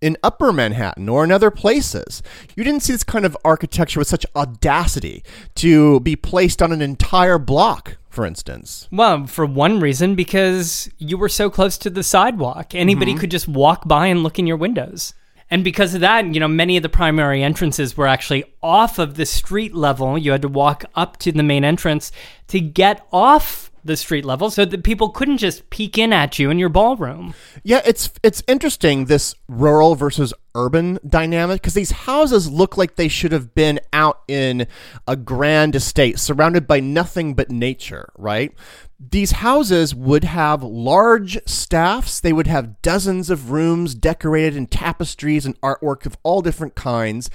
[0.00, 2.22] in upper Manhattan or in other places.
[2.54, 5.24] You didn't see this kind of architecture with such audacity
[5.56, 8.88] to be placed on an entire block, for instance.
[8.92, 12.74] Well, for one reason, because you were so close to the sidewalk.
[12.74, 13.20] Anybody Mm-hmm.
[13.20, 15.14] could just walk by and look in your windows.
[15.50, 19.14] And because of that, you know, many of the primary entrances were actually off of
[19.14, 20.18] the street level.
[20.18, 22.10] You had to walk up to the main entrance
[22.48, 26.50] to get off the street level so that people couldn't just peek in at you
[26.50, 27.34] in your ballroom.
[27.62, 33.08] Yeah, it's it's interesting this rural versus urban dynamic because these houses look like they
[33.08, 34.66] should have been out in
[35.06, 38.52] a grand estate surrounded by nothing but nature, right?
[38.98, 42.18] These houses would have large staffs.
[42.18, 47.28] They would have dozens of rooms decorated in tapestries and artwork of all different kinds.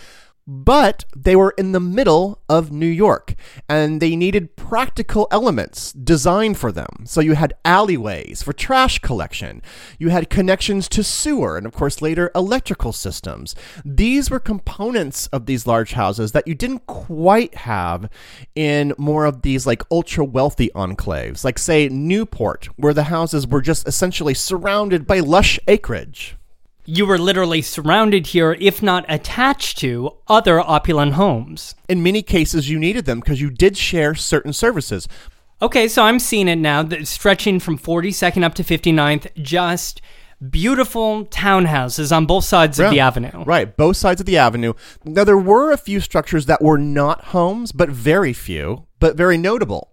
[0.48, 3.36] But they were in the middle of New York
[3.70, 7.06] and they needed practical elements designed for them.
[7.06, 9.62] So you had alleyways for trash collection,
[10.00, 13.56] you had connections to sewer, and of course later electrical systems.
[13.86, 18.10] These were components of these large houses that you didn't quite have
[18.56, 23.62] in more of these like ultra wealthy enclaves, like say Newport, where the houses were
[23.62, 26.36] just essentially surrounded by lush acreage.
[26.86, 31.76] You were literally surrounded here, if not attached to, other opulent homes.
[31.88, 35.08] In many cases, you needed them because you did share certain services.
[35.62, 40.02] Okay, so I'm seeing it now, that stretching from 42nd up to 59th, just
[40.50, 43.44] beautiful townhouses on both sides of the avenue.
[43.44, 44.74] Right, both sides of the avenue.
[45.06, 49.36] Now, there were a few structures that were not homes, but very few, but very
[49.36, 49.92] notable.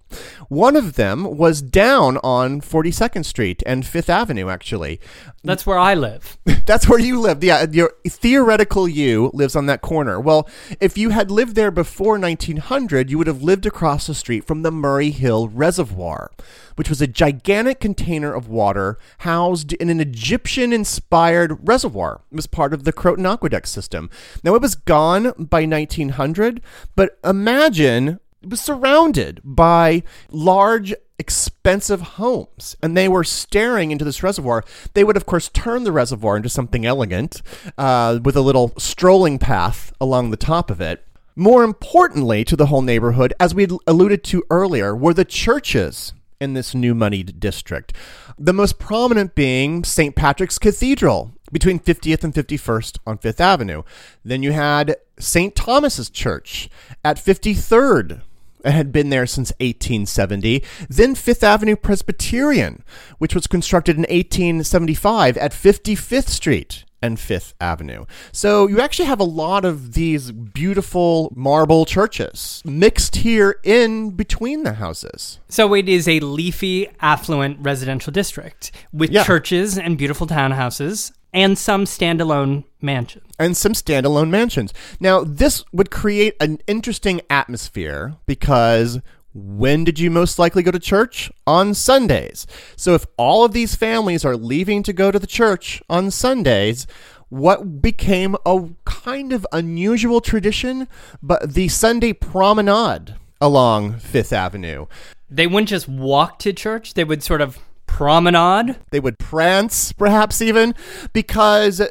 [0.49, 5.01] One of them was down on 42nd Street and 5th Avenue, actually.
[5.43, 6.37] That's where I live.
[6.67, 7.43] That's where you lived.
[7.43, 10.21] Yeah, your theoretical you lives on that corner.
[10.21, 10.49] Well,
[10.79, 14.63] if you had lived there before 1900, you would have lived across the street from
[14.63, 16.31] the Murray Hill Reservoir,
[16.77, 22.21] which was a gigantic container of water housed in an Egyptian inspired reservoir.
[22.31, 24.11] It was part of the Croton Aqueduct system.
[24.45, 26.61] Now, it was gone by 1900,
[26.95, 34.65] but imagine was surrounded by large expensive homes and they were staring into this reservoir
[34.95, 37.43] they would of course turn the reservoir into something elegant
[37.77, 42.67] uh, with a little strolling path along the top of it more importantly to the
[42.67, 47.93] whole neighborhood as we alluded to earlier were the churches in this new moneyed district
[48.39, 53.83] the most prominent being st patrick's cathedral between 50th and 51st on Fifth Avenue.
[54.25, 55.55] Then you had St.
[55.55, 56.69] Thomas's Church
[57.05, 58.23] at 53rd
[58.65, 60.63] and had been there since 1870.
[60.89, 62.83] Then Fifth Avenue Presbyterian,
[63.19, 68.07] which was constructed in 1875 at 55th Street and Fifth Avenue.
[68.33, 74.65] So you actually have a lot of these beautiful marble churches mixed here in between
[74.65, 75.39] the houses.
[75.49, 79.23] So it is a leafy, affluent residential district with Yeah.
[79.23, 83.25] churches and beautiful townhouses and some standalone mansions.
[83.39, 84.73] and some standalone mansions.
[85.01, 89.01] Now, this would create an interesting atmosphere because
[89.35, 91.31] when did you most likely go to church?
[91.47, 92.47] On Sundays.
[92.77, 96.87] So, if all of these families are leaving to go to the church on Sundays,
[97.29, 100.89] what became a kind of unusual tradition,
[101.23, 104.87] but the Sunday promenade along Fifth Avenue.
[105.31, 107.59] They wouldn't just walk to church, they would sort of
[107.89, 108.77] promenade.
[108.93, 110.77] They would prance, perhaps even,
[111.13, 111.83] because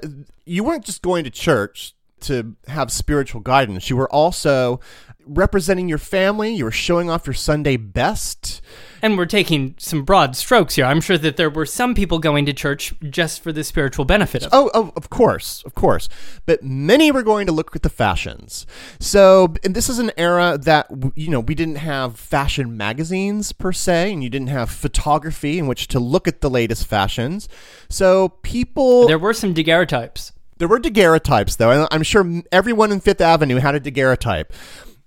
[0.45, 3.89] you weren't just going to church to have spiritual guidance.
[3.89, 4.79] You were also
[5.25, 6.55] representing your family.
[6.55, 8.61] You were showing off your Sunday best.
[9.01, 10.85] And we're taking some broad strokes here.
[10.85, 14.43] I'm sure that there were some people going to church just for the spiritual benefit
[14.43, 14.55] of it.
[14.55, 16.09] Oh, oh, of course, of course.
[16.45, 18.65] But many were going to look at the fashions.
[18.99, 23.71] So, and this is an era that, you know, we didn't have fashion magazines per
[23.71, 27.47] se, and you didn't have photography in which to look at the latest fashions.
[27.89, 29.07] So, people.
[29.07, 30.31] There were some daguerreotypes.
[30.57, 34.51] There were daguerreotypes, though, and I'm sure everyone in Fifth Avenue had a daguerreotype.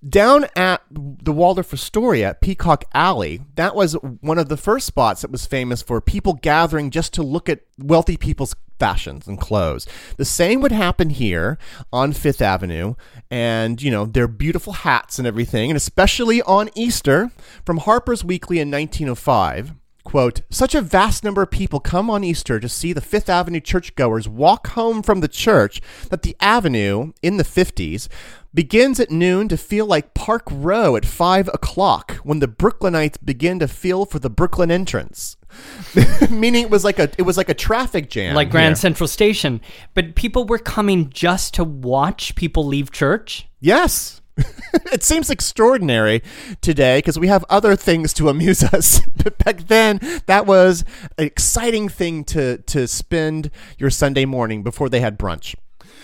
[0.09, 5.31] Down at the Waldorf Astoria, Peacock Alley, that was one of the first spots that
[5.31, 9.87] was famous for people gathering just to look at wealthy people's fashions and clothes.
[10.17, 11.59] The same would happen here
[11.93, 12.95] on Fifth Avenue,
[13.31, 17.31] and you know their beautiful hats and everything, and especially on Easter
[17.67, 19.75] from Harper's Weekly in 1905.
[20.03, 23.61] Quote, such a vast number of people come on Easter to see the Fifth Avenue
[23.61, 28.09] churchgoers walk home from the church that the avenue in the 50s
[28.55, 33.59] begins at noon to feel like Park Row at 5 o'clock when the Brooklynites begin
[33.61, 35.37] to feel for the Brooklyn entrance.
[36.31, 38.35] Meaning it was like a it was like a traffic jam.
[38.35, 38.77] like Grand here.
[38.77, 39.61] Central Station.
[39.95, 43.49] But people were coming just to watch people leave church.
[43.61, 44.21] Yes.
[44.93, 46.23] it seems extraordinary
[46.61, 49.01] today because we have other things to amuse us.
[49.17, 50.85] but back then, that was
[51.19, 55.55] an exciting thing to, to spend your Sunday morning before they had brunch.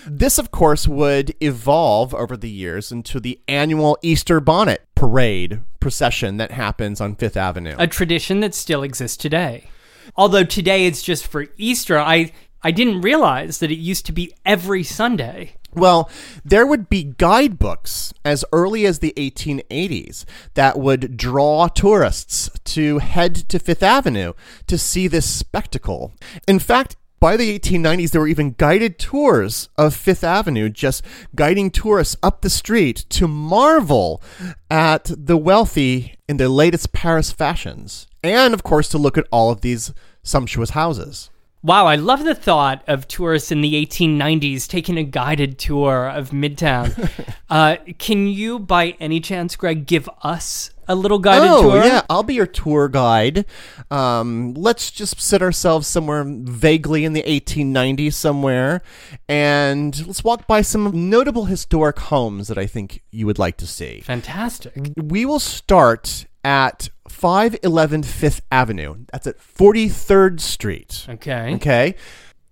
[0.07, 6.37] This, of course, would evolve over the years into the annual Easter bonnet parade procession
[6.37, 7.75] that happens on Fifth Avenue.
[7.79, 9.69] A tradition that still exists today.
[10.17, 12.33] Although today it's just for Easter, I
[12.63, 15.55] I didn't realize that it used to be every Sunday.
[15.73, 16.11] Well,
[16.45, 23.35] there would be guidebooks as early as the 1880s that would draw tourists to head
[23.51, 24.33] to Fifth Avenue
[24.69, 26.15] to see this spectacle.
[26.49, 26.97] In fact,
[27.27, 31.05] by the 1890s, there were even guided tours of Fifth Avenue, just
[31.35, 34.23] guiding tourists up the street to marvel
[34.71, 38.07] at the wealthy in their latest Paris fashions.
[38.23, 41.31] And, of course, to look at all of these sumptuous houses.
[41.65, 46.31] Wow, I love the thought of tourists in the 1890s taking a guided tour of
[46.31, 47.11] Midtown.
[47.51, 51.85] uh, can you, by any chance, Greg, give us a little guided oh, tour?
[51.85, 53.47] yeah, I'll be your tour guide.
[53.91, 58.83] Um, let's just sit ourselves somewhere vaguely in the 1890s somewhere,
[59.29, 63.67] and let's walk by some notable historic homes that I think you would like to
[63.67, 64.01] see.
[64.01, 64.93] Fantastic.
[64.97, 69.05] We will start at 511 Fifth Avenue.
[69.13, 71.07] That's at 43rd Street.
[71.09, 71.55] Okay.
[71.57, 71.95] Okay.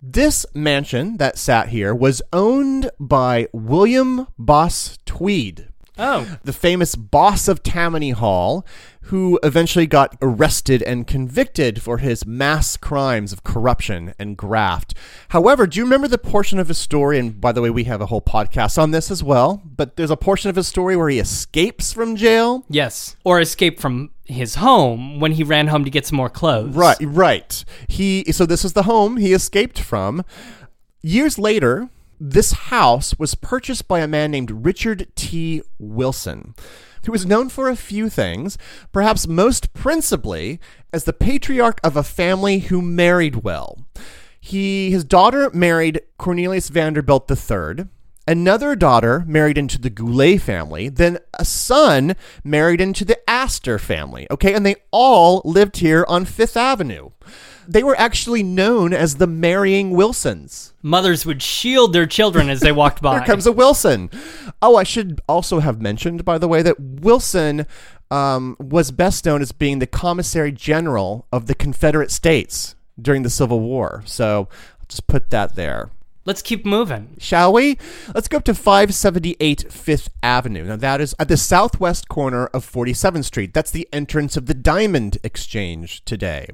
[0.01, 7.47] This mansion that sat here was owned by William Boss Tweed Oh, the famous boss
[7.47, 8.65] of Tammany Hall,
[9.03, 14.93] who eventually got arrested and convicted for his mass crimes of corruption and graft.
[15.29, 17.17] However, do you remember the portion of his story?
[17.19, 19.61] And by the way, we have a whole podcast on this as well.
[19.63, 22.65] But there's a portion of his story where he escapes from jail.
[22.69, 23.15] yes.
[23.23, 26.75] Or escape from his home when he ran home to get some more clothes.
[26.75, 27.63] Right, right.
[27.87, 30.23] He so this is the home he escaped from.
[31.03, 31.89] Years later,
[32.19, 35.61] this house was purchased by a man named Richard T.
[35.79, 36.55] Wilson,
[37.05, 38.57] who was known for a few things,
[38.91, 40.59] perhaps most principally
[40.93, 43.85] as the patriarch of a family who married well.
[44.39, 47.87] He his daughter married Cornelius Vanderbilt III.
[48.27, 54.25] Another daughter married into the Goelet family, then a son married into the Astor family.
[54.31, 57.11] Okay, and they all lived here on Fifth Avenue.
[57.67, 60.73] They were actually known as the marrying Wilsons.
[60.81, 63.17] Mothers would shield their children as they walked by.
[63.17, 64.09] Here comes a Wilson.
[64.61, 67.65] Oh, I should also have mentioned, by the way, that Wilson
[68.11, 73.29] um, was best known as being the commissary general of the Confederate States during the
[73.29, 74.03] Civil War.
[74.05, 74.49] So
[74.79, 75.89] I'll just put that there.
[76.25, 77.15] Let's keep moving.
[77.19, 77.77] Shall we?
[78.15, 80.63] Let's go up to 578 Fifth Avenue.
[80.65, 83.53] Now, that is at the southwest corner of 47th Street.
[83.53, 86.47] That's the entrance of the Diamond Exchange today.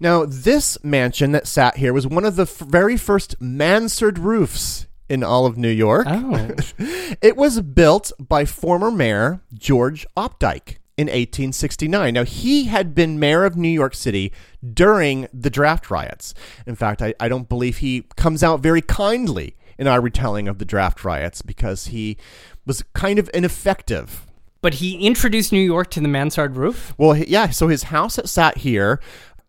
[0.00, 4.86] Now, this mansion that sat here was one of the f- very first mansard roofs
[5.10, 6.06] in all of New York.
[6.08, 6.54] Oh.
[7.20, 12.12] It was built by former mayor George Opdyke in 1869.
[12.12, 14.32] Now, he had been mayor of New York City
[14.74, 16.34] during the draft riots.
[16.66, 20.58] In fact, I, I don't believe he comes out very kindly in our retelling of
[20.58, 22.16] the draft riots because he
[22.66, 24.26] was kind of ineffective.
[24.60, 26.92] But he introduced New York to the mansard roof.
[26.98, 29.00] Well, yeah, so his house that sat here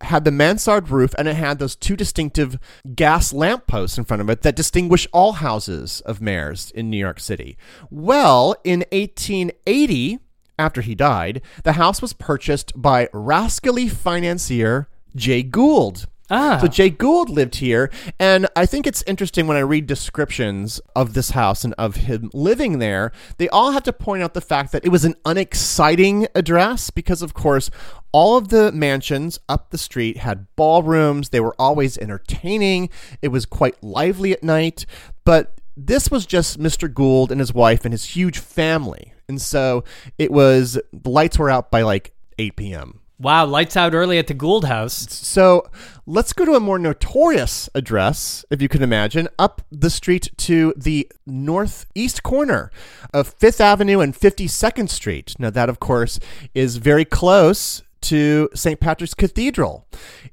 [0.01, 2.57] had the mansard roof and it had those two distinctive
[2.95, 7.19] gas lampposts in front of it that distinguish all houses of mayors in New York
[7.19, 7.57] City.
[7.89, 10.19] Well, in 1880,
[10.59, 16.05] after he died, the house was purchased by rascally financier Jay Gould.
[16.31, 16.59] Ah.
[16.61, 17.89] So Jay Gould lived here,
[18.19, 22.29] and I think it's interesting when I read descriptions of this house and of him
[22.35, 26.27] living there, they all have to point out the fact that it was an unexciting
[26.35, 27.71] address because, of course,
[28.11, 31.29] all of the mansions up the street had ballrooms.
[31.29, 32.89] They were always entertaining.
[33.23, 34.85] It was quite lively at night,
[35.25, 36.93] but this was just Mr.
[36.93, 39.13] Gould and his wife and his huge family.
[39.29, 39.85] And so
[40.17, 42.99] it was, the lights were out by like 8 p.m.
[43.19, 44.95] Wow, lights out early at the Gould House.
[44.95, 45.69] So
[46.05, 50.73] let's go to a more notorious address, if you can imagine, up the street to
[50.77, 52.71] the northeast corner
[53.13, 55.35] of Fifth Avenue and 52nd Street.
[55.37, 56.19] Now, that, of course,
[56.55, 58.79] is very close to St.
[58.79, 59.85] Patrick's Cathedral.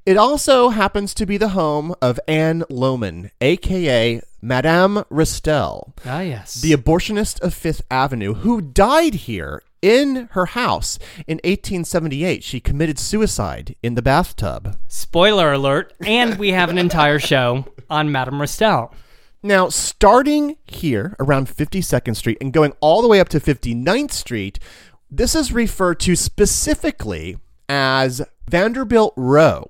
[0.05, 6.53] It also happens to be the home of Anne Lohman, aka Madame Restell Ah, yes.
[6.55, 12.43] the abortionist of Fifth Avenue, who died here in her house in 1878.
[12.45, 14.77] She committed suicide in the bathtub.
[14.87, 15.93] Spoiler alert.
[16.05, 18.93] And we have an entire show on Madame Restell.
[19.43, 24.59] Now, starting here around 52nd Street and going all the way up to 59th Street,
[25.11, 27.37] this is referred to specifically
[27.69, 29.69] as Vanderbilt Row.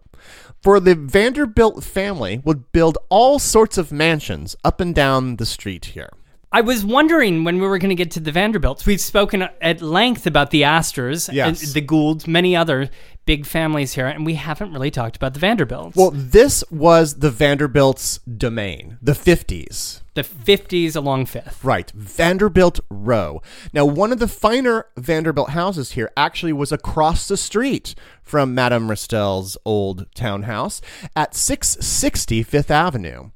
[0.62, 5.86] For the Vanderbilt family would build all sorts of mansions up and down the street
[5.86, 6.10] here.
[6.52, 8.86] I was wondering when we were going to get to the Vanderbilts.
[8.86, 11.62] We've spoken at length about the Astors, Yes.
[11.62, 12.90] and the Goulds, many other
[13.26, 15.98] big families here, and we haven't really talked about the Vanderbilts.
[15.98, 20.02] Well, this was the Vanderbilt's domain, the 50s.
[20.14, 21.62] the 50s along Fifth.
[21.66, 23.42] Right, Vanderbilt Row.
[23.74, 27.94] Now, one of the finer Vanderbilt houses here actually was across the street
[28.24, 30.82] from Madame Restell's old townhouse
[31.14, 33.32] at 660 Fifth Avenue.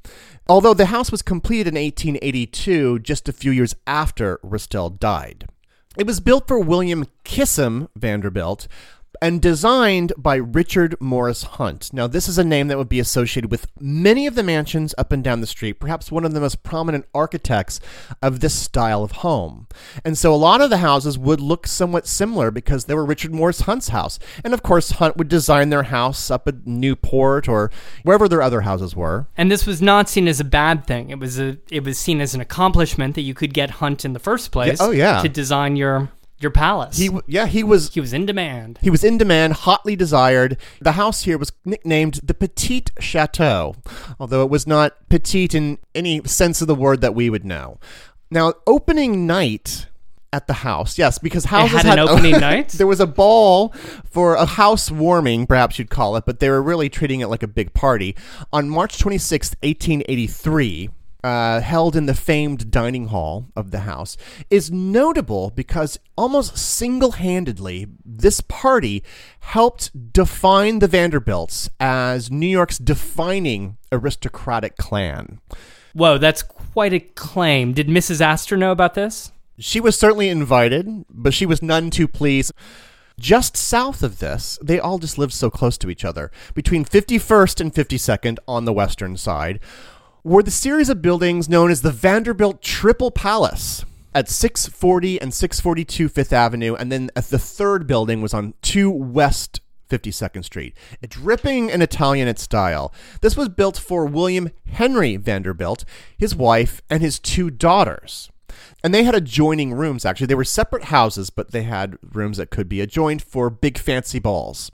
[0.52, 5.48] Although the house was completed in 1882, just a few years after Restell died.
[5.98, 8.68] It was built for William Kissam Vanderbilt
[9.22, 11.94] and designed by Richard Morris Hunt.
[11.94, 15.12] Now, this is a name that would be associated with many of the mansions up
[15.12, 17.80] and down the street, perhaps one of the most prominent architects
[18.22, 19.68] of this style of home.
[20.04, 23.34] And so a lot of the houses would look somewhat similar because they were Richard
[23.34, 24.18] Morris Hunt's house.
[24.44, 27.70] And of course, Hunt would design their house up at Newport or
[28.04, 29.28] wherever their other houses were.
[29.38, 31.12] And this was not seen as a bad thing.
[31.12, 34.14] It was a it was seen as an accomplishment that you could get Hunt in
[34.14, 34.80] the first place.
[34.82, 35.22] oh, yeah.
[35.22, 36.10] to design your
[36.42, 36.98] your palace.
[36.98, 38.80] He, w- yeah, he was he was in demand.
[38.82, 40.58] He was in demand, hotly desired.
[40.80, 43.76] The house here was nicknamed the Petite Chateau,
[44.20, 47.80] although it was not petite in any sense of the word that we would know.
[48.30, 49.88] Now, opening night
[50.34, 52.70] at the house, yes, because houses had an opening night?
[52.70, 53.70] there was a ball
[54.10, 57.44] for a house warming, perhaps you'd call it, but they were really treating it like
[57.44, 58.16] a big party.
[58.54, 60.90] On March 26th, 1883,
[61.24, 64.18] uh, held in the famed dining hall of the house,
[64.50, 69.04] is notable because almost single handedly, this party
[69.40, 75.40] helped define the Vanderbilts as New York's defining aristocratic clan.
[75.94, 77.74] Whoa, that's quite a claim.
[77.74, 78.22] Did Mrs.
[78.22, 79.32] Astor know about this?
[79.60, 82.54] She was certainly invited, but she was none too pleased.
[83.20, 86.32] Just south of this, they all just lived so close to each other.
[86.56, 89.60] Between 51st and 52nd on the western side
[90.24, 96.10] were the series of buildings known as the Vanderbilt Triple Palace at 640 and 642
[96.10, 100.76] Fifth Avenue, and then the third building was on 2 West 52nd Street.
[101.08, 102.94] Dripping in Italianate style.
[103.22, 105.86] This was built for William Henry Vanderbilt,
[106.18, 108.30] his wife, and his two daughters.
[108.84, 110.28] And they had adjoining rooms, actually.
[110.28, 114.20] They were separate houses, but they had rooms that could be adjoined for big fancy
[114.20, 114.72] balls.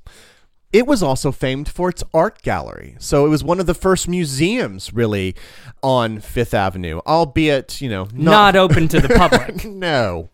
[0.74, 2.96] It was also famed for its art gallery.
[3.00, 5.36] So it was one of the first museums, really,
[5.82, 9.64] on Fifth Avenue, albeit, you know, Not, open to the public.
[9.66, 10.30] no.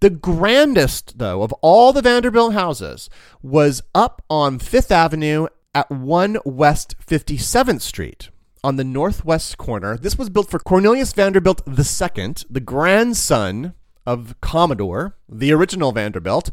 [0.00, 3.08] The grandest, though, of all the Vanderbilt houses
[3.42, 8.28] was up on Fifth Avenue at 1 West 57th Street
[8.62, 9.96] on the northwest corner.
[9.96, 13.74] This was built for Cornelius Vanderbilt II, the grandson
[14.06, 16.50] of Commodore, the original Vanderbilt,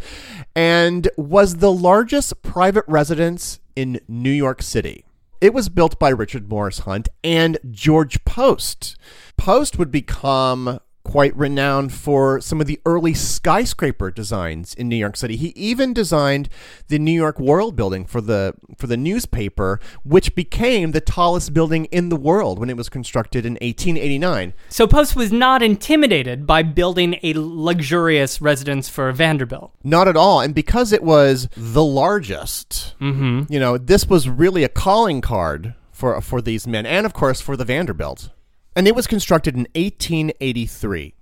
[0.55, 5.05] and was the largest private residence in New York City.
[5.39, 8.95] It was built by Richard Morris Hunt and George Post.
[9.37, 10.79] Post would become
[11.11, 15.35] quite renowned for some of the early skyscraper designs in New York City.
[15.35, 16.47] He even designed
[16.87, 21.83] the New York World building for the for the newspaper, which became the tallest building
[21.91, 24.53] in the world when it was constructed in 1889.
[24.69, 29.73] So Post was not intimidated by building a luxurious residence for Vanderbilt.
[29.83, 33.51] Not at all, and because it was the largest, mm-hmm.
[33.51, 37.41] you know, this was really a calling card for for these men, and of course
[37.41, 38.29] for the Vanderbilt
[38.75, 41.13] and it was constructed in 1883.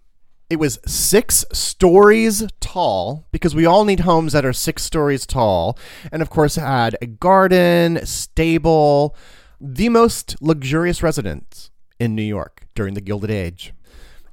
[0.49, 5.77] It was six stories tall because we all need homes that are six stories tall,
[6.11, 9.15] and of course, had a garden, stable,
[9.61, 11.69] the most luxurious residence
[11.99, 13.73] in New York during the Gilded Age.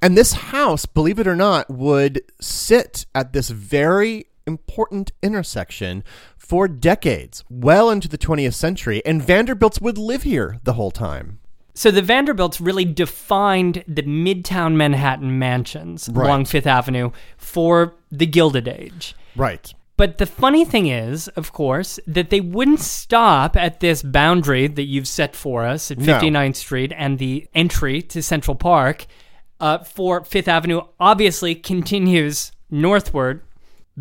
[0.01, 6.03] And this house, believe it or not, would sit at this very important intersection
[6.37, 11.39] for decades, well into the 20th century, and Vanderbilts would live here the whole time.
[11.77, 16.25] So the Vanderbilts really defined the Midtown Manhattan mansions Right.
[16.25, 19.13] along Fifth Avenue for the Gilded Age.
[19.35, 19.71] Right.
[19.95, 24.85] But the funny thing is, of course, that they wouldn't stop at this boundary that
[24.85, 26.13] you've set for us at No.
[26.19, 29.05] 59th Street and the entry to Central Park
[29.59, 33.43] uh, for Fifth Avenue obviously continues northward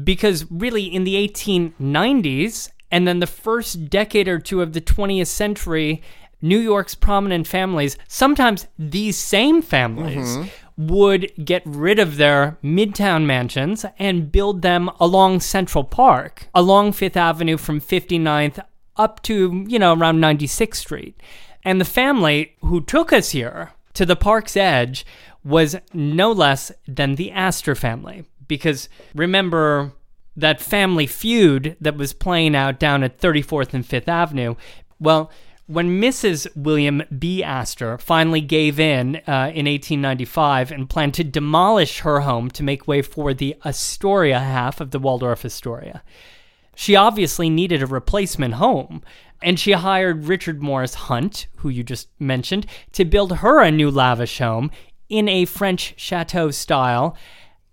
[0.02, 5.26] because really in the 1890s and then the first decade or two of the 20th
[5.26, 6.02] century,
[6.42, 10.86] New York's prominent families, sometimes these same families, mm-hmm.
[10.86, 17.16] would get rid of their midtown mansions and build them along Central Park, along Fifth
[17.16, 18.62] Avenue from 59th
[18.96, 21.20] up to, you know, around 96th Street.
[21.64, 25.04] And the family who took us here to the park's edge
[25.44, 28.24] was no less than the Astor family.
[28.46, 29.92] Because remember
[30.36, 34.54] that family feud that was playing out down at 34th and 5th Avenue?
[35.00, 35.30] Well,
[35.66, 36.46] when Mrs.
[36.54, 37.42] William B.
[37.42, 42.86] Astor finally gave in uh, in 1895 and planned to demolish her home to make
[42.86, 46.02] way for the Astoria half of the Waldorf Astoria,
[46.76, 49.02] she obviously needed a replacement home,
[49.42, 53.90] and she hired Richard Morris Hunt, who you just mentioned, to build her a new
[53.90, 54.70] lavish home
[55.08, 57.16] in a French chateau style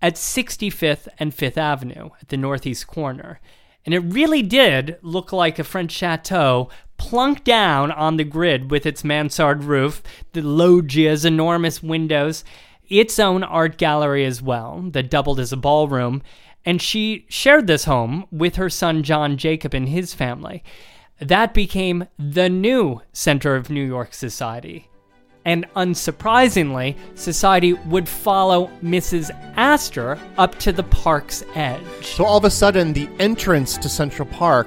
[0.02, 3.40] at 65th and 5th Avenue at the northeast corner.
[3.84, 8.86] And it really did look like a French chateau plunked down on the grid with
[8.86, 12.44] its mansard roof, the loggia's enormous windows,
[12.88, 16.22] its own art gallery as well, that doubled as a ballroom.
[16.64, 20.62] And she shared this home with her son John Jacob and his family.
[21.20, 24.88] That became the new center of New York society.
[25.44, 29.30] And unsurprisingly, society would follow Mrs.
[29.56, 31.82] Astor up to the park's edge.
[32.02, 34.66] So all of a sudden, the entrance to Central Park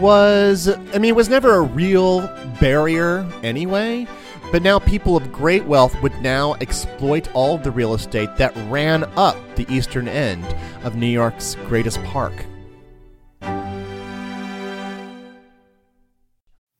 [0.00, 2.20] was, I mean, it was never a real
[2.60, 4.06] barrier anyway,
[4.52, 8.54] but now people of great wealth would now exploit all of the real estate that
[8.68, 10.44] ran up the eastern end
[10.84, 12.32] of New York's greatest park.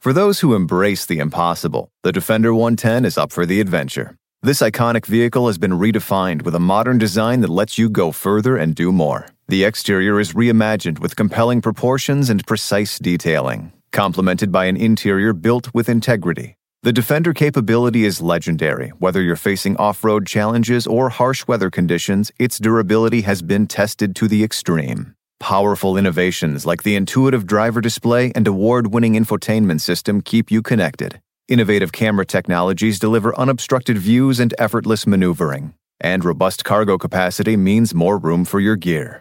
[0.04, 4.18] For those who embrace the impossible, the Defender 110 is up for the adventure.
[4.42, 8.54] This iconic vehicle has been redefined with a modern design that lets you go further
[8.54, 9.28] and do more.
[9.48, 15.72] The exterior is reimagined with compelling proportions and precise detailing, complemented by an interior built
[15.72, 16.58] with integrity.
[16.82, 18.90] The Defender capability is legendary.
[18.98, 24.14] Whether you're facing off road challenges or harsh weather conditions, its durability has been tested
[24.16, 25.14] to the extreme.
[25.40, 31.20] Powerful innovations like the intuitive driver display and award winning infotainment system keep you connected.
[31.48, 35.74] Innovative camera technologies deliver unobstructed views and effortless maneuvering.
[36.00, 39.20] And robust cargo capacity means more room for your gear.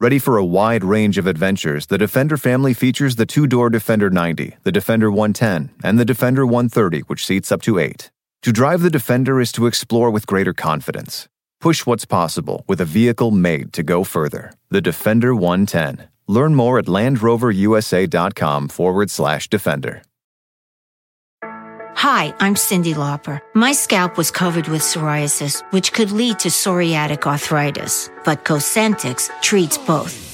[0.00, 4.10] Ready for a wide range of adventures, the Defender family features the two door Defender
[4.10, 8.10] 90, the Defender 110, and the Defender 130, which seats up to eight.
[8.42, 11.28] To drive the Defender is to explore with greater confidence.
[11.64, 14.52] Push what's possible with a vehicle made to go further.
[14.68, 16.06] The Defender 110.
[16.28, 20.02] Learn more at LandRoverUSA.com forward slash Defender.
[21.96, 23.40] Hi, I'm Cyndi Lauper.
[23.54, 29.78] My scalp was covered with psoriasis, which could lead to psoriatic arthritis, but Cosentyx treats
[29.78, 30.33] both.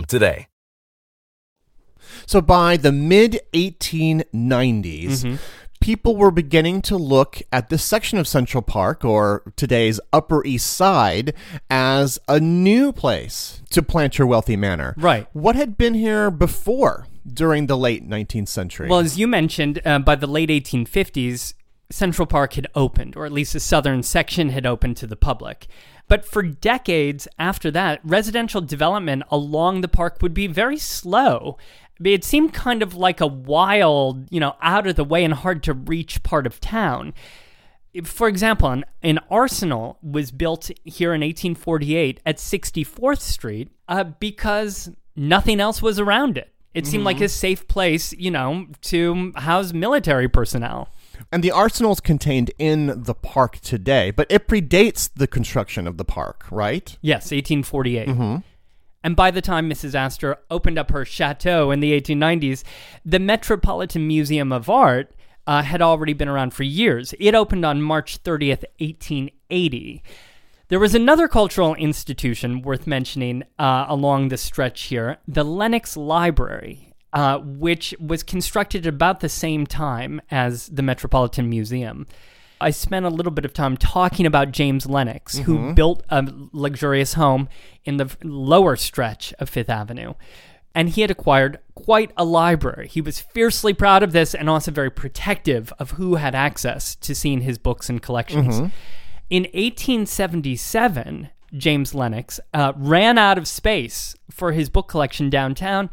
[0.05, 0.47] today.
[2.25, 4.25] So by the mid 1890s,
[5.23, 5.35] Mm-hmm.
[5.81, 10.67] people were beginning to look at this section of Central Park, or today's Upper East
[10.71, 11.33] Side,
[11.69, 14.93] as a new place to plant your wealthy manor.
[14.97, 15.27] Right.
[15.33, 18.89] What had been here before during the late 19th century?
[18.89, 21.53] Well, as you mentioned, uh, by the late 1850s,
[21.91, 25.67] Central Park had opened, or at least the southern section had opened to the public.
[26.07, 31.57] But for decades after that, residential development along the park would be very slow.
[32.03, 35.63] It seemed kind of like a wild, you know, out of the way and hard
[35.63, 37.13] to reach part of town.
[38.03, 44.91] For example, an, an arsenal was built here in 1848 at 64th Street uh, because
[45.15, 46.51] nothing else was around it.
[46.73, 50.87] It seemed like a safe place, you know, to house military personnel.
[51.31, 55.97] And the arsenal is contained in the park today, but it predates the construction of
[55.97, 56.97] the park, right?
[57.01, 58.07] Yes, 1848.
[59.03, 59.95] And by the time Mrs.
[59.95, 62.63] Astor opened up her chateau in the 1890s,
[63.03, 65.11] the Metropolitan Museum of Art
[65.47, 67.13] uh, had already been around for years.
[67.19, 70.03] It opened on March 30th, 1880.
[70.67, 76.90] There was another cultural institution worth mentioning uh, along the stretch here the Lenox Library,
[77.13, 82.07] uh, which was constructed about the same time as the Metropolitan Museum.
[82.61, 87.13] I spent a little bit of time talking about James Lenox, who built a luxurious
[87.15, 87.49] home
[87.85, 90.13] in the lower stretch of Fifth Avenue.
[90.73, 92.87] And he had acquired quite a library.
[92.87, 97.13] He was fiercely proud of this and also very protective of who had access to
[97.15, 98.59] seeing his books and collections.
[99.29, 105.89] In 1877, James Lenox uh, ran out of space for his book collection downtown,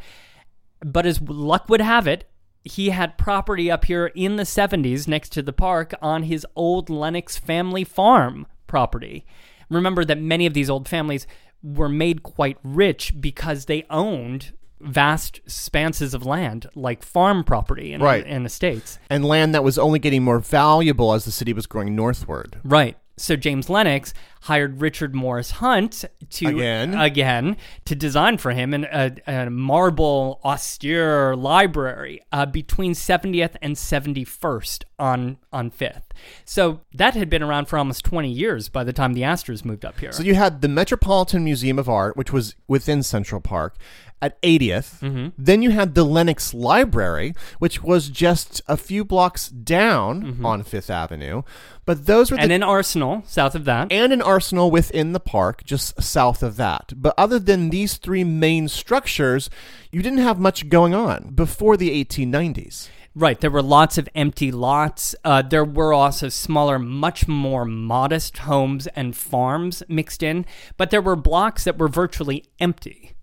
[0.81, 2.29] but as luck would have it,
[2.63, 6.89] he had property up here in the 70s next to the park on his old
[6.89, 9.25] Lenox family farm property.
[9.69, 11.25] Remember that many of these old families
[11.63, 18.01] were made quite rich because they owned vast expanses of land like farm property and,
[18.01, 18.25] Right.
[18.25, 18.97] and estates.
[19.09, 22.57] And land that was only getting more valuable as the city was growing northward.
[22.63, 22.97] Right.
[23.19, 26.93] So James Lenox hired Richard Morris Hunt to Again?
[26.93, 33.75] again to design for him an, a, a marble austere library uh, between 70th and
[33.75, 36.03] 71st on on 5th.
[36.45, 39.85] So that had been around for almost 20 years by the time the Astors moved
[39.85, 40.11] up here.
[40.11, 43.75] So you had the Metropolitan Museum of Art, which was within Central Park,
[44.21, 44.99] at 80th.
[44.99, 45.27] Mm-hmm.
[45.37, 50.89] Then you had the Lenox Library, which was just a few blocks down on Fifth
[50.89, 51.43] Avenue.
[51.85, 52.51] But those were the Mm-hmm.
[52.51, 53.91] and an arsenal south of that.
[53.91, 56.93] and an arsenal within the park just south of that.
[56.95, 59.49] But other than these three main structures,
[59.91, 62.89] you didn't have much going on before the 1890s.
[63.15, 65.15] Right, there were lots of empty lots.
[65.25, 70.45] Uh, there were also smaller, much more modest homes and farms mixed in,
[70.77, 73.13] but there were blocks that were virtually empty.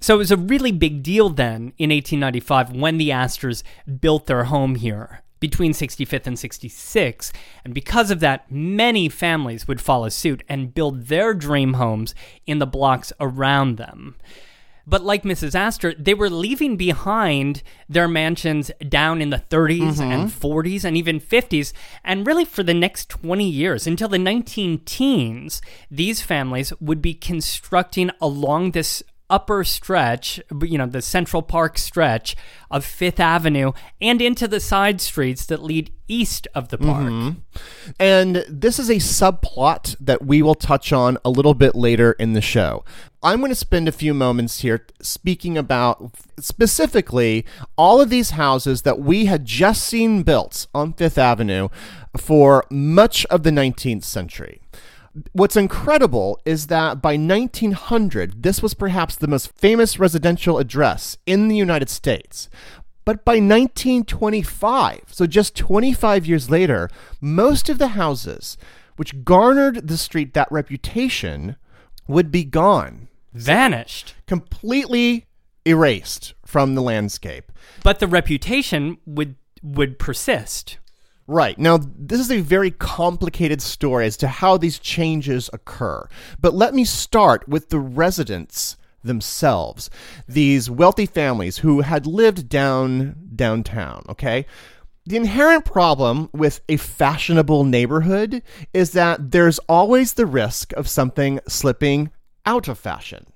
[0.00, 3.64] So it was a really big deal then in 1895 when the Astors
[4.00, 7.32] built their home here between 65th and 66.
[7.64, 12.14] And because of that, many families would follow suit and build their dream homes
[12.46, 14.16] in the blocks around them.
[14.86, 15.54] But like Mrs.
[15.54, 20.02] Astor, they were leaving behind their mansions down in the 30s mm-hmm.
[20.02, 21.72] and 40s and even 50s.
[22.02, 27.14] And really, for the next 20 years, until the 19 teens, these families would be
[27.14, 29.02] constructing along this
[29.34, 32.36] upper stretch, you know, the Central Park stretch
[32.70, 37.06] of Fifth Avenue and into the side streets that lead east of the park.
[37.06, 37.60] Mm-hmm.
[37.98, 42.34] And this is a subplot that we will touch on a little bit later in
[42.34, 42.84] the show.
[43.24, 47.44] I'm going to spend a few moments here speaking about specifically
[47.76, 51.70] all of these houses that we had just seen built on Fifth Avenue
[52.16, 54.60] for much of the 19th century.
[55.32, 61.48] What's incredible is that by 1900, this was perhaps the most famous residential address in
[61.48, 62.48] the United States.
[63.04, 66.88] But by 1925, so just 25 years later,
[67.20, 68.56] most of the houses
[68.96, 71.56] which garnered the street that reputation
[72.06, 74.14] would be gone, Vanished.
[74.26, 75.26] completely
[75.64, 77.50] erased from the landscape.
[77.82, 80.78] But the reputation would would persist.
[81.26, 81.58] Right.
[81.58, 86.06] Now, this is a very complicated story as to how these changes occur.
[86.38, 89.88] But let me start with the residents themselves.
[90.28, 94.46] These wealthy families who had lived down downtown, okay?
[95.06, 101.40] The inherent problem with a fashionable neighborhood is that there's always the risk of something
[101.46, 102.10] slipping
[102.46, 103.26] out of fashion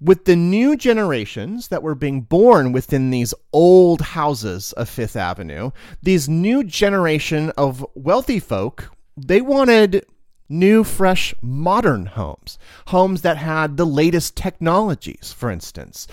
[0.00, 5.70] with the new generations that were being born within these old houses of Fifth Avenue,
[6.02, 10.06] these new generation of wealthy folk, they wanted
[10.48, 12.58] new, fresh, modern homes.
[12.88, 16.06] Homes that had the latest technologies, for instance.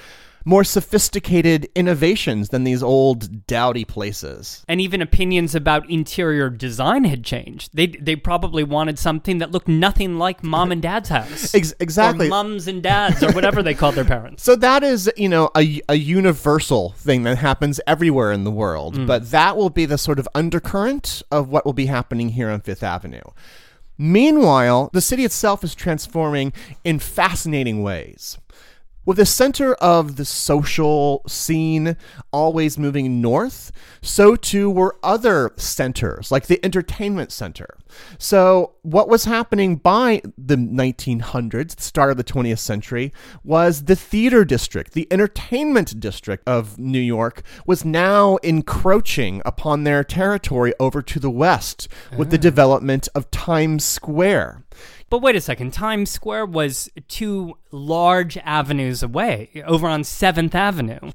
[0.47, 4.63] More sophisticated innovations than these old dowdy places.
[4.67, 7.71] And even opinions about interior design had changed.
[7.73, 11.55] They they probably wanted something that looked nothing like mom and dad's house.
[11.55, 12.27] Ex- exactly.
[12.27, 14.43] Or mums and dads or whatever they called their parents.
[14.43, 18.95] So that is, you know, a, a universal thing that happens everywhere in the world,
[18.95, 19.07] mm.
[19.07, 22.61] but that will be the sort of undercurrent of what will be happening here on
[22.61, 23.21] Fifth Avenue.
[23.97, 26.51] Meanwhile, the city itself is transforming
[26.83, 28.37] in fascinating ways.
[29.05, 31.95] With the center of the social scene
[32.31, 37.77] always moving north, so too were other centers, like the entertainment center.
[38.17, 43.95] So, what was happening by the 1900s, the start of the 20th century, was the
[43.95, 51.01] theater district, the entertainment district of New York, was now encroaching upon their territory over
[51.03, 51.87] to the west
[52.17, 52.41] with the ah.
[52.41, 54.63] development of Times Square.
[55.09, 61.11] But wait a second, Times Square was two large avenues away, over on 7th Avenue.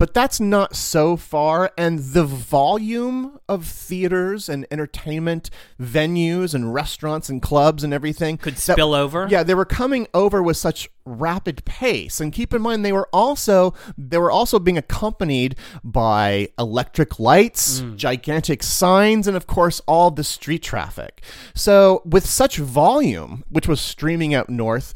[0.00, 7.28] But that's not so far, and the volume of theaters and entertainment venues and restaurants
[7.28, 9.28] and clubs and everything Could that- spill over?
[9.30, 13.10] Yeah, they were coming over with such rapid pace, and keep in mind they were
[13.12, 17.94] also they were also being accompanied by electric lights, mm.
[17.96, 21.22] gigantic signs, and of course all the street traffic.
[21.54, 24.94] So with such volume, which was streaming out north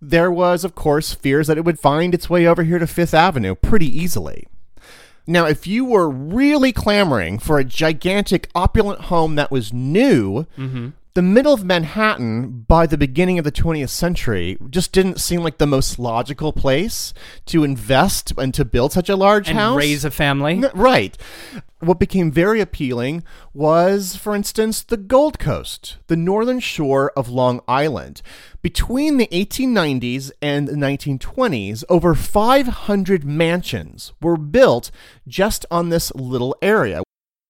[0.00, 3.14] there was, of course, fears that it would find its way over here to Fifth
[3.14, 4.46] Avenue pretty easily.
[5.26, 10.90] Now, if you were really clamoring for a gigantic, opulent home that was new, mm-hmm.
[11.14, 15.58] The middle of Manhattan by the beginning of the 20th century just didn't seem like
[15.58, 17.14] the most logical place
[17.46, 19.78] to invest and to build such a large And house.
[19.78, 20.64] raise a family.
[20.74, 21.16] Right.
[21.78, 27.60] What became very appealing was, for instance, the Gold Coast, the northern shore of Long
[27.68, 28.20] Island.
[28.60, 34.90] Between the 1890s and the 1920s, over 500 mansions were built
[35.28, 37.02] just on this little area.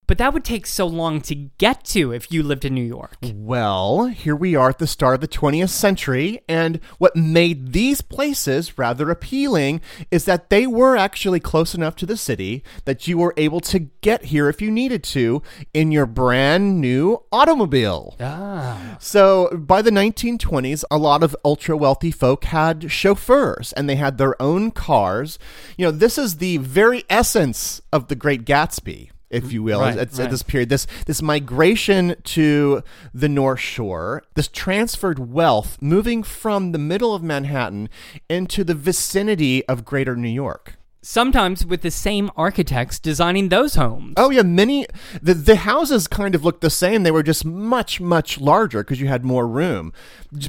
[0.07, 3.17] But that would take so long to get to if you lived in New York.
[3.23, 8.01] Well, here we are at the start of the 20th century, and what made these
[8.01, 9.81] places rather appealing
[10.11, 13.79] is that they were actually close enough to the city that you were able to
[13.79, 15.43] get here if you needed to
[15.73, 18.17] in your brand new automobile.
[18.21, 18.97] Ah.
[19.01, 24.19] So by the 1920s, a lot of ultra wealthy folk had chauffeurs and they had
[24.19, 25.39] their own cars.
[25.77, 29.11] You know, this is the very essence of the Great Gatsby.
[29.35, 32.83] If you will, Right, at, at this period, this this migration to
[33.13, 37.89] the North Shore, this transferred wealth moving from the middle of Manhattan
[38.29, 40.77] into the vicinity of Greater New York.
[41.07, 44.15] Sometimes with the same architects designing those homes.
[44.17, 44.87] Oh yeah, many
[45.21, 47.03] the the houses kind of looked the same.
[47.03, 49.93] They were just much much larger because you had more room.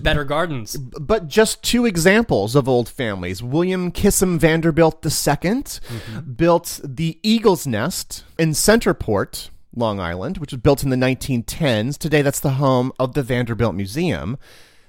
[0.01, 0.77] Better gardens.
[0.77, 3.43] But just two examples of old families.
[3.43, 6.19] William Kissam Vanderbilt II mm-hmm.
[6.31, 11.97] built the Eagle's Nest in Centerport, Long Island, which was built in the 1910s.
[11.97, 14.37] Today, that's the home of the Vanderbilt Museum.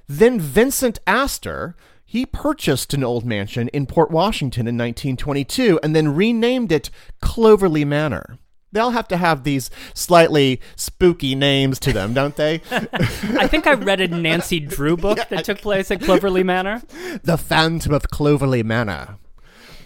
[0.08, 1.74] Then Vincent Astor,
[2.06, 6.88] he purchased an old mansion in Port Washington in 1922 and then renamed it
[7.20, 8.38] Cloverly Manor.
[8.70, 12.62] They all have to have these slightly spooky names to them, don't they?
[12.70, 16.82] I think I read a Nancy Drew book that took place at Cloverly Manor.
[17.24, 19.18] the Phantom of Cloverly Manor.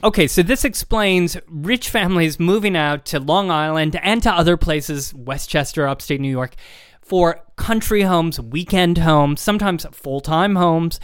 [0.02, 5.14] Okay, so this explains rich families moving out to Long Island and to other places,
[5.14, 6.54] Westchester, upstate New York,
[7.02, 11.00] for country homes, weekend homes, sometimes full time homes,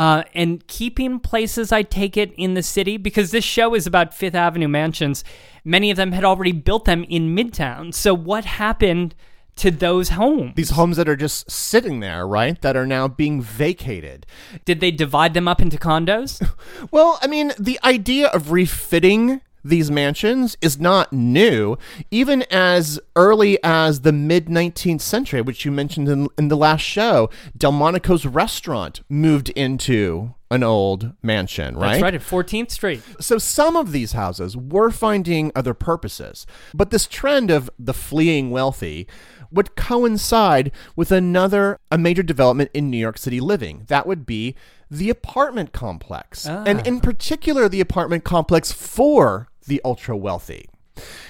[0.00, 4.14] uh, and keeping places, I take it, in the city because this show is about
[4.14, 5.22] Fifth Avenue mansions.
[5.62, 7.92] Many of them had already built them in Midtown.
[7.92, 9.14] So, what happened?
[9.56, 10.54] to those homes.
[10.54, 12.58] These homes that are just sitting there, right?
[12.62, 14.24] That are now being vacated.
[14.64, 16.40] Did they divide them up into condos?
[16.90, 21.76] well, I mean, the idea of refitting these mansions is not new,
[22.10, 26.82] even as early as the mid 19th century, which you mentioned in, in the last
[26.82, 27.30] show.
[27.56, 31.92] Delmonico's restaurant moved into an old mansion, right?
[31.92, 33.02] That's right, at 14th Street.
[33.20, 36.44] So some of these houses were finding other purposes,
[36.74, 39.06] but this trend of the fleeing wealthy
[39.52, 43.84] would coincide with another a major development in New York City living.
[43.88, 44.54] That would be
[44.90, 46.46] the apartment complex.
[46.48, 46.64] Ah.
[46.66, 50.68] And in particular the apartment complex for the ultra wealthy.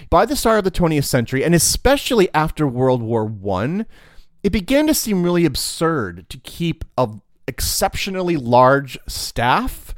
[0.09, 3.87] By the start of the 20th century and especially after World War 1,
[4.43, 7.09] it began to seem really absurd to keep a
[7.47, 9.95] exceptionally large staff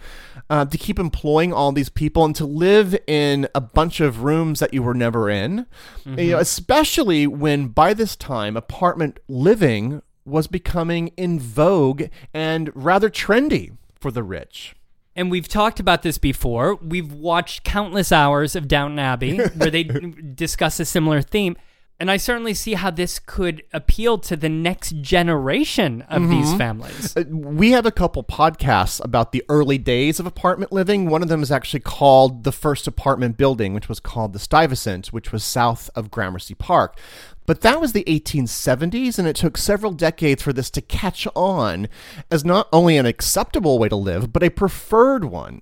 [0.51, 4.61] uh, to keep employing all these people and to live in a bunch of rooms
[4.61, 5.67] that you were never in.
[6.05, 6.19] Mm-hmm.
[6.19, 13.11] You know, especially when by this time apartment living was becoming in vogue and rather
[13.11, 14.75] trendy for the rich.
[15.15, 16.77] And we've talked about this before.
[16.77, 19.83] We've watched countless hours of Downton Abbey where they
[20.35, 21.57] discuss a similar theme.
[22.01, 26.31] And I certainly see how this could appeal to the next generation of mm-hmm.
[26.31, 27.17] these families.
[27.17, 31.09] Uh, we have a couple podcasts about the early days of apartment living.
[31.09, 35.13] One of them is actually called The First Apartment Building, which was called the Stuyvesant,
[35.13, 36.99] which was south of Gramercy Park.
[37.47, 41.89] But that was the 1870s, and it took several decades for this to catch on
[42.31, 45.61] as not only an acceptable way to live, but a preferred one.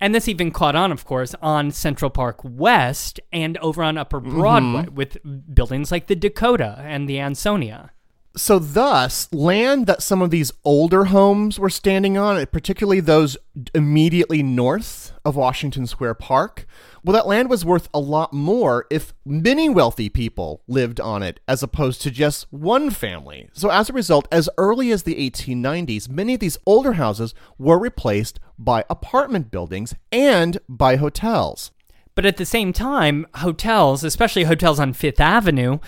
[0.00, 4.20] And this even caught on, of course, on Central Park West and over on Upper
[4.20, 4.94] Broadway mm-hmm.
[4.94, 5.18] with
[5.54, 7.92] buildings like the Dakota and the Ansonia.
[8.36, 13.38] So, thus, land that some of these older homes were standing on, particularly those
[13.74, 16.66] immediately north of Washington Square Park,
[17.02, 21.40] well, that land was worth a lot more if many wealthy people lived on it
[21.48, 23.48] as opposed to just one family.
[23.54, 27.78] So, as a result, as early as the 1890s, many of these older houses were
[27.78, 31.70] replaced by apartment buildings and by hotels.
[32.14, 35.78] But at the same time, hotels, especially hotels on Fifth Avenue,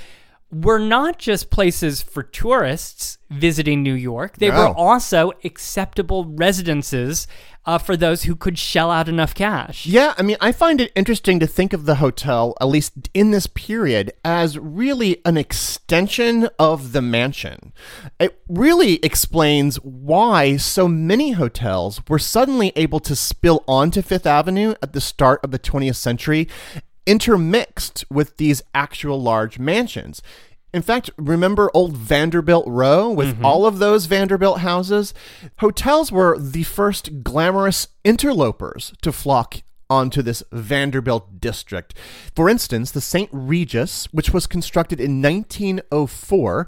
[0.51, 4.57] were not just places for tourists visiting New York, they no.
[4.57, 7.27] were also acceptable residences
[7.67, 9.85] uh, for those who could shell out enough cash.
[9.85, 13.31] Yeah, I mean, I find it interesting to think of the hotel, at least in
[13.31, 17.75] this period, as really an extension of the mansion.
[18.19, 24.75] It really explains why so many hotels were suddenly able to spill onto Fifth Avenue
[24.83, 26.49] at the start of the 20th century
[27.09, 30.23] intermixed with these actual large mansions.
[30.75, 33.45] In fact, remember old Vanderbilt Row with mm-hmm.
[33.45, 35.15] all of those Vanderbilt houses?
[35.61, 41.95] Hotels were the first glamorous interlopers to flock onto this Vanderbilt district.
[42.37, 43.31] For instance, the St.
[43.33, 46.67] Regis, which was constructed in 1904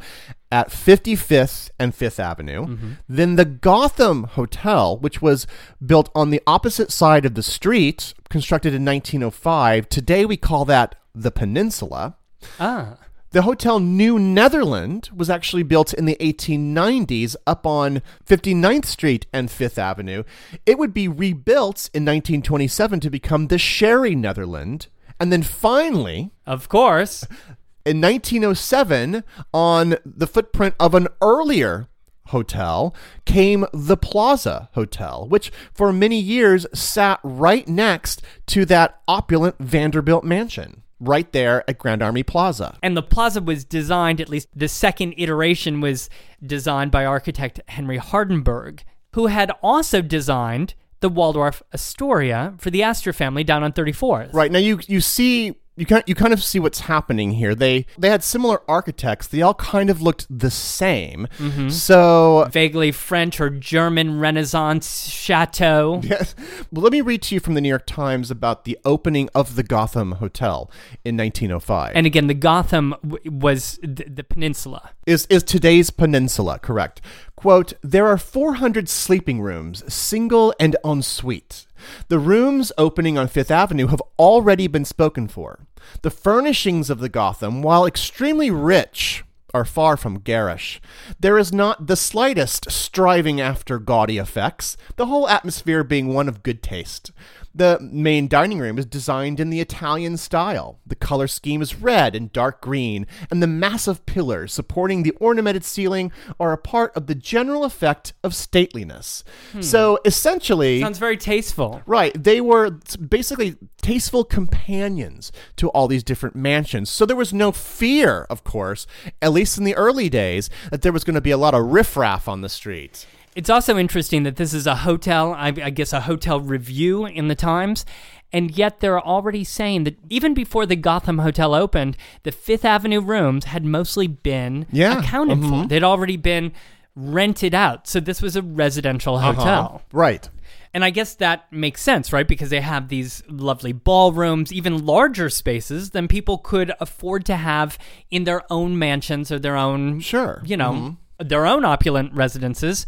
[0.53, 2.90] at 55th and 5th Avenue, mm-hmm.
[3.09, 5.46] then the Gotham Hotel, which was
[5.84, 9.88] built on the opposite side of the street, constructed in 1905.
[9.88, 12.16] Today we call that the Peninsula.
[12.59, 12.96] Ah.
[13.32, 19.48] The Hotel New Netherland was actually built in the 1890s up on 59th Street and
[19.48, 20.24] 5th Avenue.
[20.66, 24.88] It would be rebuilt in 1927 to become the Sherry Netherland.
[25.20, 27.24] And then finally, of course,
[27.85, 31.89] in 1907, on the footprint of an earlier
[32.26, 39.57] hotel came the Plaza Hotel, which for many years sat right next to that opulent
[39.59, 42.78] Vanderbilt mansion right there at Grand Army Plaza.
[42.83, 46.11] And the plaza was designed, at least the second iteration was
[46.45, 48.81] designed by architect Henry Hardenbergh,
[49.14, 54.32] who had also designed the Waldorf Astoria for the Astor family down on 34th.
[54.32, 54.51] Right.
[54.53, 57.55] Now you you see you kind you kind of see what's happening here.
[57.55, 59.26] They they had similar architects.
[59.28, 61.26] They all kind of looked the same.
[61.38, 61.70] Mm-hmm.
[61.70, 66.03] So vaguely French or German Renaissance chateau.
[66.11, 66.34] Yes.
[66.72, 69.55] Well, let me read to you from the New York Times about the opening of
[69.55, 70.68] the Gotham Hotel
[71.05, 71.92] in 1905.
[71.94, 74.90] And again, the Gotham w- was the, the peninsula.
[75.07, 77.01] Is is today's peninsula correct?
[77.41, 81.64] Quote: There are 400 sleeping rooms, single and en suite.
[82.08, 85.61] The rooms opening on Fifth Avenue have already been spoken for.
[86.03, 90.83] The furnishings of the Gotham, while extremely rich, are far from garish.
[91.18, 96.42] There is not the slightest striving after gaudy effects, the whole atmosphere being one of
[96.42, 97.11] good taste.
[97.55, 100.79] The main dining room is designed in the Italian style.
[100.87, 105.64] The color scheme is red and dark green, and the massive pillars supporting the ornamented
[105.64, 109.25] ceiling are a part of the general effect of stateliness.
[109.53, 109.63] Hmm.
[109.63, 111.83] So essentially, Sounds very tasteful.
[111.87, 112.13] Right.
[112.21, 112.71] They were
[113.09, 116.91] basically tasteful companions to all these different mansions.
[116.91, 118.87] So there was no fear, of course,
[119.21, 121.64] at least in the early days, that there was going to be a lot of
[121.64, 123.07] riffraff on the streets.
[123.36, 127.28] It's also interesting that this is a hotel, I, I guess a hotel review in
[127.28, 127.84] the Times.
[128.32, 133.00] And yet they're already saying that even before the Gotham Hotel opened, the Fifth Avenue
[133.00, 135.62] rooms had mostly been Yeah, accounted mhm.
[135.62, 135.68] for.
[135.68, 136.52] They'd already been
[136.94, 137.88] rented out.
[137.88, 139.82] So this was a residential hotel.
[139.92, 140.28] Right.
[140.72, 142.26] And I guess that makes sense, right?
[142.28, 147.78] Because they have these lovely ballrooms, even larger spaces than people could afford to have
[148.11, 150.40] in their own mansions or their own, Sure.
[150.44, 152.86] you know, their own opulent residences.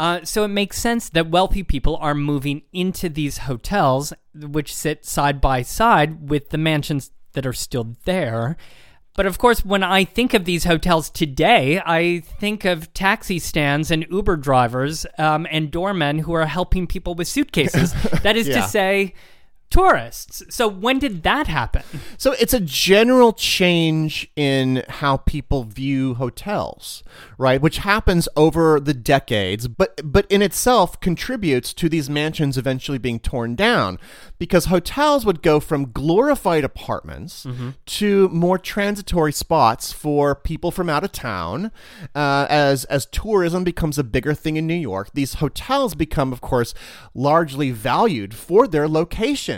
[0.00, 5.04] Uh, so it makes sense that wealthy people are moving into these hotels, which sit
[5.04, 8.56] side by side with the mansions that are still there.
[9.14, 13.90] But of course, when I think of these hotels today, I think of taxi stands
[13.90, 17.92] and Uber drivers um, and doormen who are helping people with suitcases.
[18.22, 18.62] that is Yeah.
[18.62, 19.12] to say,
[19.70, 20.42] tourists.
[20.50, 21.82] So when did that happen?
[22.18, 27.02] So it's a general change in how people view hotels,
[27.38, 27.60] right?
[27.60, 33.20] Which happens over the decades, but but in itself contributes to these mansions eventually being
[33.20, 33.98] torn down
[34.38, 37.46] because hotels would go from glorified apartments
[37.86, 41.70] to more transitory spots for people from out of town.
[42.14, 46.40] Uh, as as tourism becomes a bigger thing in New York, these hotels become, of
[46.40, 46.74] course,
[47.14, 48.88] largely valued for their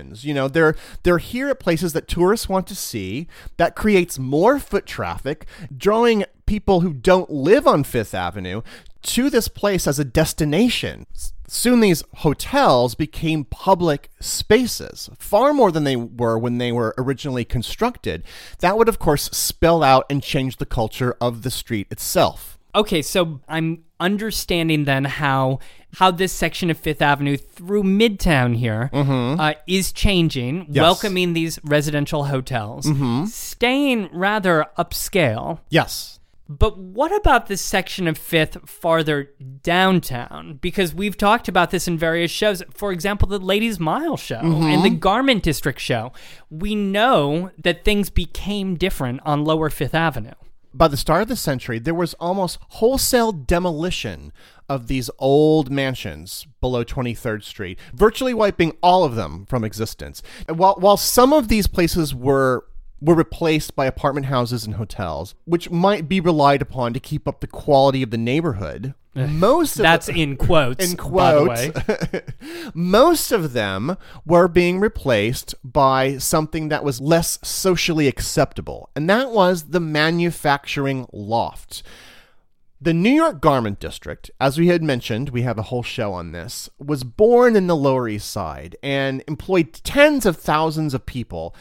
[0.03, 0.25] locations.
[0.25, 3.27] You know, they're they're here at places that tourists want to see.
[3.57, 5.47] That creates more foot traffic,
[5.77, 8.63] drawing people who don't live on Fifth Avenue
[9.03, 11.07] to this place as a destination.
[11.49, 17.45] Soon these hotels became public spaces, far more than they were when they were originally
[17.45, 18.23] constructed.
[18.61, 22.59] That would, of course, spill out and change the culture of the street itself.
[22.75, 25.61] Okay, so I'm understanding then how
[25.97, 29.39] how this section of Fifth Avenue through Midtown here mm-hmm.
[29.39, 30.83] uh, is changing, Yes.
[30.83, 33.27] welcoming these residential hotels, mm-hmm.
[33.27, 35.61] staying rather upscale.
[35.69, 36.19] Yes.
[36.49, 39.31] But what about this section of Fifth farther
[39.63, 40.59] downtown?
[40.61, 42.63] Because we've talked about this in various shows.
[42.73, 44.99] For example, the Ladies Mile show and the mm-hmm.
[44.99, 46.13] Garment District show.
[46.51, 50.33] We know that things became different on Lower Fifth Avenue.
[50.75, 54.33] By the start of the century, there was almost wholesale demolition
[54.69, 60.23] of these old mansions below 23rd Street, virtually wiping all of them from existence.
[60.49, 62.65] While, while some of these places were
[63.03, 67.41] were replaced by apartment houses and hotels, which might be relied upon to keep up
[67.41, 70.89] the quality of the neighborhood, eh, most of That's the- in quotes.
[70.93, 71.71] in by the way.
[71.73, 72.23] quotes,
[72.75, 79.31] most of them were being replaced by something that was less socially acceptable, and that
[79.33, 81.83] was the manufacturing loft.
[82.81, 86.33] The New York Garment District, as we had mentioned, we have a whole show on
[86.33, 91.55] this, was born in the Lower East Side and employed tens of thousands of people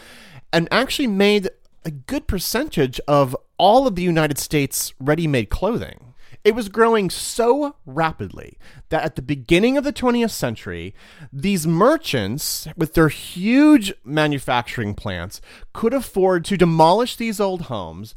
[0.53, 1.49] and actually made
[1.85, 6.13] a good percentage of all of the United States ready made clothing.
[6.43, 8.57] It was growing so rapidly
[8.89, 10.95] that at the beginning of the 20th century,
[11.31, 15.39] these merchants, with their huge manufacturing plants,
[15.71, 18.15] could afford to demolish these old homes,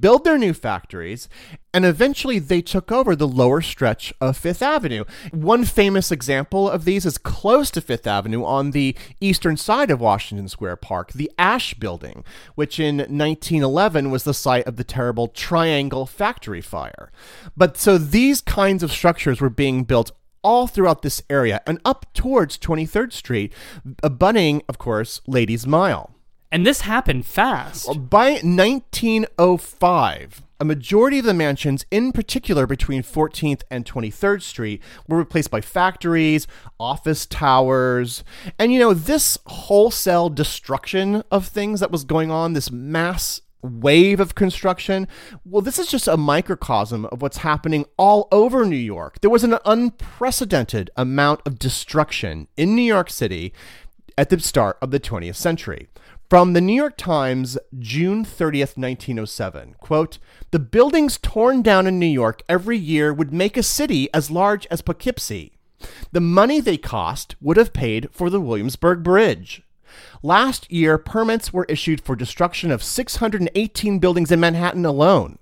[0.00, 1.28] build their new factories,
[1.72, 5.04] and eventually they took over the lower stretch of Fifth Avenue.
[5.32, 10.00] One famous example of these is close to Fifth Avenue on the eastern side of
[10.00, 12.24] Washington Square Park, the Ash Building,
[12.54, 17.10] which in 1911 was the site of the terrible Triangle Factory fire.
[17.56, 20.12] But so these kinds of structures were being built
[20.42, 23.52] all throughout this area and up towards 23rd Street,
[24.02, 26.13] abutting, of course, Ladies Mile.
[26.54, 28.08] And this happened fast.
[28.08, 35.18] By 1905, a majority of the mansions, in particular between 14th and 23rd Street, were
[35.18, 36.46] replaced by factories,
[36.78, 38.22] office towers,
[38.56, 44.20] and you know, this wholesale destruction of things that was going on, this mass wave
[44.20, 45.08] of construction,
[45.44, 49.20] well, this is just a microcosm of what's happening all over New York.
[49.22, 53.52] There was an unprecedented amount of destruction in New York City
[54.16, 55.88] at the start of the 20th century.
[56.34, 60.18] From the New York Times, June 30th, 1907, quote,
[60.50, 64.66] The buildings torn down in New York every year would make a city as large
[64.66, 65.52] as Poughkeepsie.
[66.10, 69.62] The money they cost would have paid for the Williamsburg Bridge.
[70.24, 75.38] Last year, permits were issued for destruction of 618 buildings in Manhattan alone.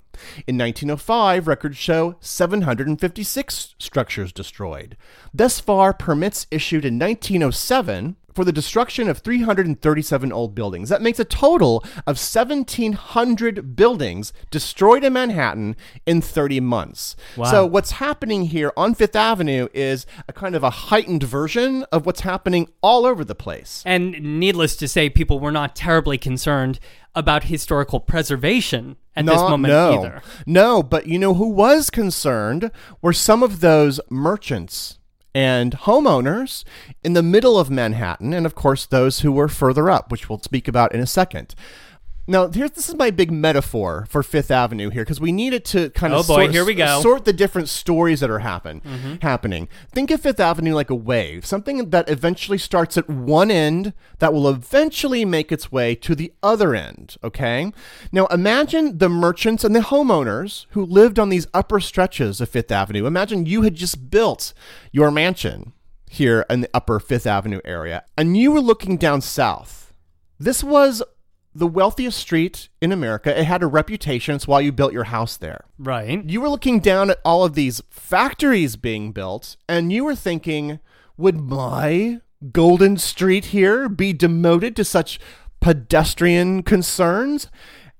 [0.46, 4.98] In 1905, records show 756 structures destroyed.
[5.32, 10.88] Thus far, permits issued in 1907 for the destruction of 337 old buildings.
[10.88, 15.76] That makes a total of 1,700 buildings destroyed in Manhattan
[16.06, 17.16] in 30 months.
[17.36, 17.50] Wow.
[17.50, 22.06] So, what's happening here on Fifth Avenue is a kind of a heightened version of
[22.06, 23.82] what's happening all over the place.
[23.86, 26.80] And needless to say, people were not terribly concerned
[27.14, 29.98] about historical preservation at this Not- moment no.
[29.98, 30.22] either.
[30.46, 32.70] No, but you know who was concerned
[33.02, 34.98] were some of those merchants
[35.34, 36.64] and homeowners
[37.02, 40.40] in the middle of Manhattan, and of course those who were further up, which we'll
[40.40, 41.54] speak about in a second.
[42.28, 45.64] Now, here's this is my big metaphor for Fifth Avenue here because we need it
[45.66, 46.84] to kind of Oh, boy, sort, here we go.
[46.84, 47.02] Mm-hmm.
[47.02, 48.80] sort the different stories that are happen
[49.22, 49.68] happening.
[49.92, 54.32] Think of Fifth Avenue like a wave, something that eventually starts at one end that
[54.32, 57.16] will eventually make its way to the other end.
[57.24, 57.72] Okay,
[58.12, 62.70] now imagine the merchants and the homeowners who lived on these upper stretches of Fifth
[62.70, 63.04] Avenue.
[63.06, 64.54] Imagine you had just built
[64.92, 65.72] your mansion
[66.08, 69.92] here in the upper Fifth Avenue area, and you were looking down south.
[70.38, 71.02] This was
[71.54, 73.38] the wealthiest street in America.
[73.38, 74.34] It had a reputation.
[74.34, 75.64] It's why you built your house there.
[75.78, 76.24] Right.
[76.24, 80.80] You were looking down at all of these factories being built, and you were thinking,
[81.16, 82.20] would my
[82.50, 85.20] Golden Street here be demoted to such
[85.60, 87.48] pedestrian concerns?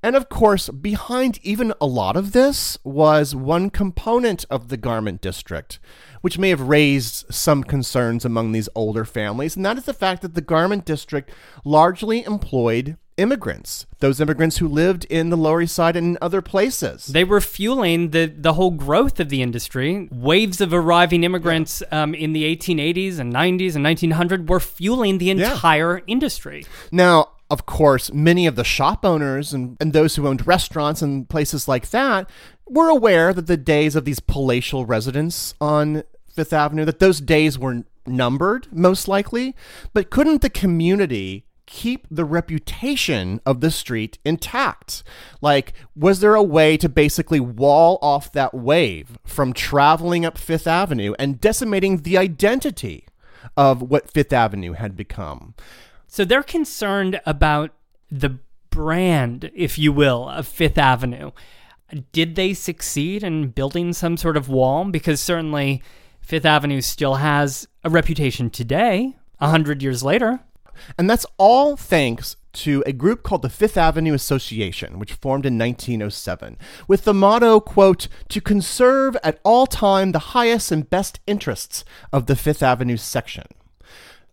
[0.03, 5.21] And of course, behind even a lot of this was one component of the garment
[5.21, 5.79] district,
[6.23, 10.23] which may have raised some concerns among these older families, and that is the fact
[10.23, 11.31] that the garment district
[11.65, 16.43] largely employed immigrants, those immigrants who lived in the Lower East Side and in other
[16.43, 17.07] places.
[17.07, 20.09] They were fueling the, the whole growth of the industry.
[20.11, 25.31] Waves of arriving immigrants um, in the 1880s and 90s and 1900 were fueling the
[25.31, 26.65] entire industry.
[26.91, 31.29] Now, of course, many of the shop owners and, and those who owned restaurants and
[31.29, 32.29] places like that
[32.67, 36.03] were aware that the days of these palatial residents on
[36.35, 39.55] Fifth Avenue, that those days were numbered, most likely.
[39.93, 45.03] But couldn't the community keep the reputation of the street intact?
[45.41, 50.67] Like, was there a way to basically wall off that wave from traveling up Fifth
[50.67, 53.07] Avenue and decimating the identity
[53.57, 55.55] of what Fifth Avenue had become?
[56.07, 57.71] So they're concerned about
[58.11, 58.39] the
[58.69, 61.31] brand, if you will, of Fifth Avenue.
[62.13, 64.85] Did they succeed in building some sort of wall?
[64.85, 65.83] Because certainly
[66.21, 70.41] Fifth Avenue still has a reputation today, a hundred years later.
[70.99, 75.59] And that's all thanks to a group called the Fifth Avenue Association, which formed in
[75.59, 81.85] 1907, with the motto, quote, to conserve at all time the highest and best interests
[82.13, 83.47] of the Fifth Avenue section.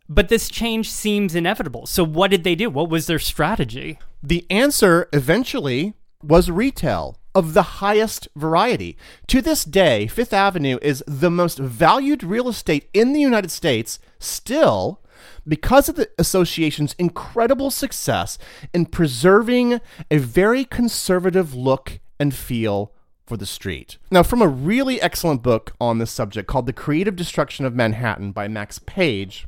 [0.10, 1.86] But this change seems inevitable.
[1.86, 2.70] So what did they do?
[2.70, 4.00] What was their strategy?
[4.24, 8.98] The answer eventually was retail of the highest variety.
[9.28, 14.00] To this day, Fifth Avenue is the most valued real estate in the United States
[14.18, 15.00] still
[15.48, 18.38] because of the association's incredible success
[18.74, 22.94] in preserving a very conservative look and feel
[23.26, 23.98] for the street.
[24.10, 28.32] Now, from a really excellent book on this subject called The Creative Destruction of Manhattan
[28.32, 29.48] by Max Page,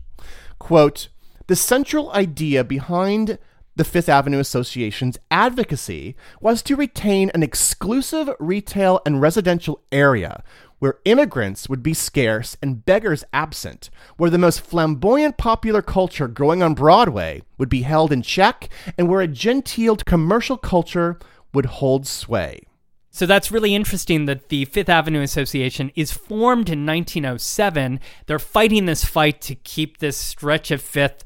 [0.60, 1.10] quote,
[1.48, 3.40] the central idea behind
[3.76, 10.44] the Fifth Avenue Association's advocacy was to retain an exclusive retail and residential area
[10.80, 16.64] where immigrants would be scarce and beggars absent, where the most flamboyant popular culture growing
[16.64, 18.68] on Broadway would be held in check,
[18.98, 21.20] and where a genteel commercial culture
[21.54, 22.64] would hold sway.
[23.12, 28.00] So that's really interesting that the Fifth Avenue Association is formed in 1907.
[28.26, 31.24] They're fighting this fight to keep this stretch of Fifth,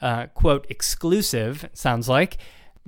[0.00, 2.38] uh, quote, exclusive, sounds like,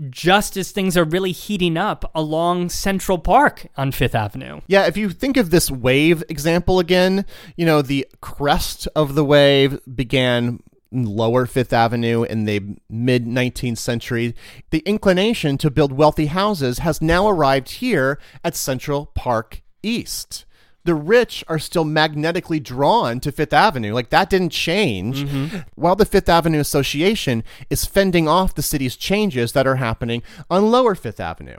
[0.08, 4.60] just as things are really heating up along Central Park on Fifth Avenue.
[4.66, 7.26] Yeah, if you think of this wave example again,
[7.56, 10.62] you know, the crest of the wave began
[10.92, 14.34] lower Fifth Avenue in the mid 19th century.
[14.70, 20.44] The inclination to build wealthy houses has now arrived here at Central Park East.
[20.84, 23.92] The rich are still magnetically drawn to Fifth Avenue.
[23.92, 25.24] Like that didn't change.
[25.24, 25.58] Mm-hmm.
[25.74, 30.70] While the Fifth Avenue Association is fending off the city's changes that are happening on
[30.70, 31.58] lower Fifth Avenue.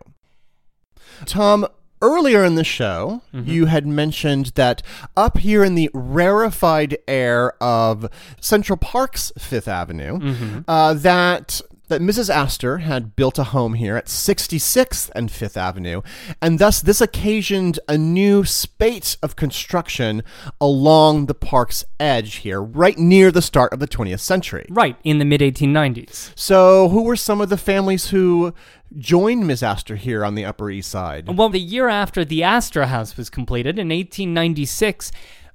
[1.25, 1.67] Tom,
[2.01, 3.49] earlier in the show, mm-hmm.
[3.49, 4.81] you had mentioned that
[5.15, 10.59] up here in the rarefied air of Central Park's Fifth Avenue, mm-hmm.
[10.67, 11.61] uh, that
[11.91, 12.33] that Mrs.
[12.33, 16.01] Astor had built a home here at 66th and Fifth Avenue,
[16.41, 20.23] and thus this occasioned a new spate of construction
[20.61, 24.65] along the park's edge here, right near the start of the 20th century.
[24.69, 26.31] Right, in the mid 1890s.
[26.33, 28.53] So, who were some of the families who
[28.97, 29.61] joined Ms.
[29.61, 31.27] Astor here on the Upper East Side?
[31.27, 35.11] Well, the year after the Astor House was completed in 1896,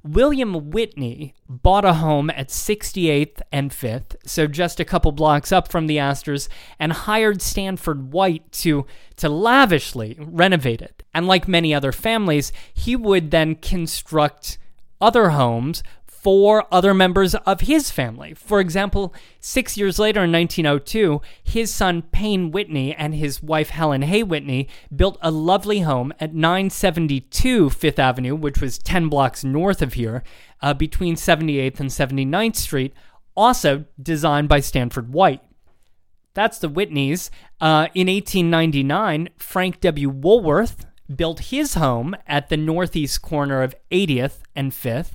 [0.08, 5.68] William Whitney bought a home at 68th and 5th, so just a couple blocks up
[5.68, 11.02] from the Astors, and hired Stanford White to, to lavishly renovate it.
[11.12, 14.58] And like many other families, he would then construct
[15.00, 15.82] other homes
[16.26, 18.34] for other members of his family.
[18.34, 24.02] For example, six years later in 1902, his son Payne Whitney and his wife Helen
[24.02, 29.80] Hay Whitney built a lovely home at 972 Fifth Avenue, which was 10 blocks north
[29.80, 30.24] of here,
[30.60, 32.92] uh, between 78th and 79th Street,
[33.36, 35.42] also designed by Stanford White.
[36.34, 37.30] That's the Whitneys.
[37.60, 40.08] Uh, in 1899, Frank W.
[40.08, 45.12] Woolworth built his home at the northeast corner of 80th and 5th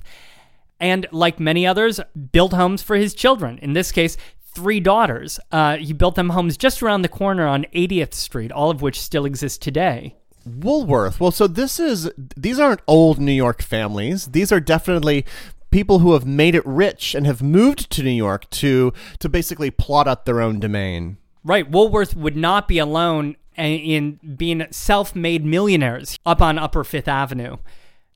[0.82, 2.00] and like many others,
[2.32, 3.58] built homes for his children.
[3.62, 5.38] In this case, three daughters.
[5.50, 9.00] Uh, he built them homes just around the corner on 80th Street, all of which
[9.00, 10.16] still exist today.
[10.44, 11.20] Woolworth.
[11.20, 14.26] Well, so this is these aren't old New York families.
[14.26, 15.24] These are definitely
[15.70, 19.70] people who have made it rich and have moved to New York to to basically
[19.70, 21.16] plot out their own domain.
[21.44, 21.70] Right.
[21.70, 27.58] Woolworth would not be alone in being self-made millionaires up on Upper Fifth Avenue.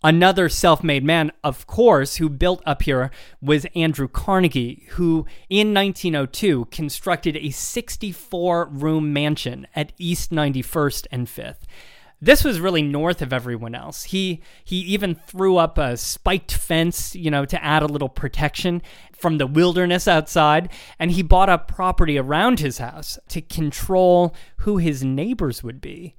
[0.06, 3.10] Another self made man, of course, who built up here
[3.42, 11.26] was Andrew Carnegie, who in 1902 constructed a 64 room mansion at East 91st and
[11.26, 11.62] 5th.
[12.22, 14.04] This was really north of everyone else.
[14.04, 18.82] He he even threw up a spiked fence, you know, to add a little protection
[19.12, 20.70] from the wilderness outside,
[21.00, 26.14] and he bought up property around his house to control who his neighbors would be.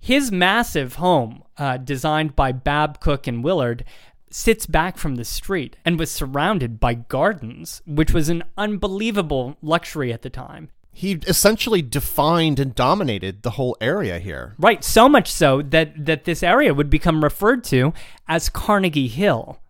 [0.00, 3.84] His massive home, uh, designed by Babb, Cook and Willard,
[4.30, 10.12] sits back from the street and was surrounded by gardens, which was an unbelievable luxury
[10.12, 10.70] at the time.
[10.92, 14.54] He essentially defined and dominated the whole area here.
[14.58, 17.92] Right, so much so that, that this area would become referred to
[18.26, 19.60] as Carnegie Hill.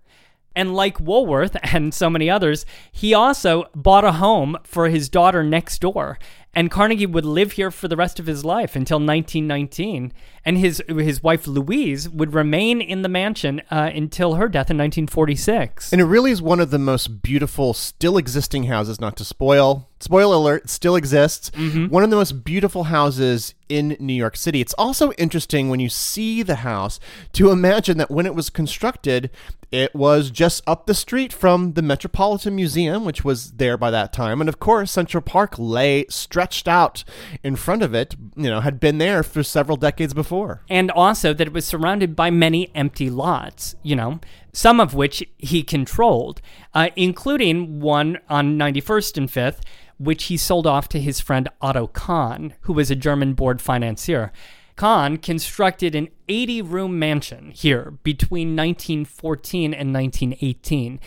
[0.56, 5.44] And like Woolworth and so many others, he also bought a home for his daughter
[5.44, 6.18] next door
[6.54, 10.12] and Carnegie would live here for the rest of his life until 1919,
[10.44, 14.78] and his his wife Louise would remain in the mansion uh, until her death in
[14.78, 15.92] 1946.
[15.92, 19.00] And it really is one of the most beautiful, still existing houses.
[19.00, 21.50] Not to spoil, spoil alert, still exists.
[21.50, 21.86] Mm-hmm.
[21.86, 24.60] One of the most beautiful houses in New York City.
[24.60, 26.98] It's also interesting when you see the house
[27.34, 29.30] to imagine that when it was constructed,
[29.70, 34.12] it was just up the street from the Metropolitan Museum, which was there by that
[34.12, 34.40] time.
[34.40, 37.04] And of course, Central Park lay stretched out
[37.44, 40.62] in front of it, you know, had been there for several decades before.
[40.68, 44.20] And also that it was surrounded by many empty lots, you know,
[44.52, 46.40] some of which he controlled,
[46.72, 49.60] uh, including one on 91st and 5th,
[49.98, 54.32] which he sold off to his friend Otto Kahn, who was a German board financier.
[54.78, 61.00] Kahn constructed an 80 room mansion here between 1914 and 1918.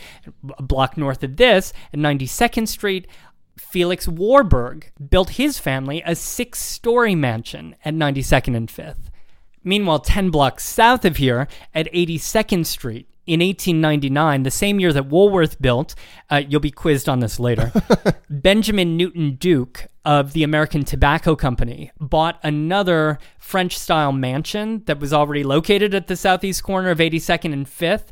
[0.57, 3.07] A block north of this, at 92nd Street,
[3.72, 9.10] Felix Warburg built his family a six story mansion at 92nd and 5th.
[9.64, 15.06] Meanwhile, 10 blocks south of here, at 82nd Street, in 1899, the same year that
[15.06, 15.95] Woolworth built,
[16.30, 17.72] uh, you'll be quizzed on this later,
[18.30, 25.14] Benjamin Newton Duke of the American Tobacco Company bought another French style mansion that was
[25.14, 28.07] already located at the southeast corner of 82nd and 5th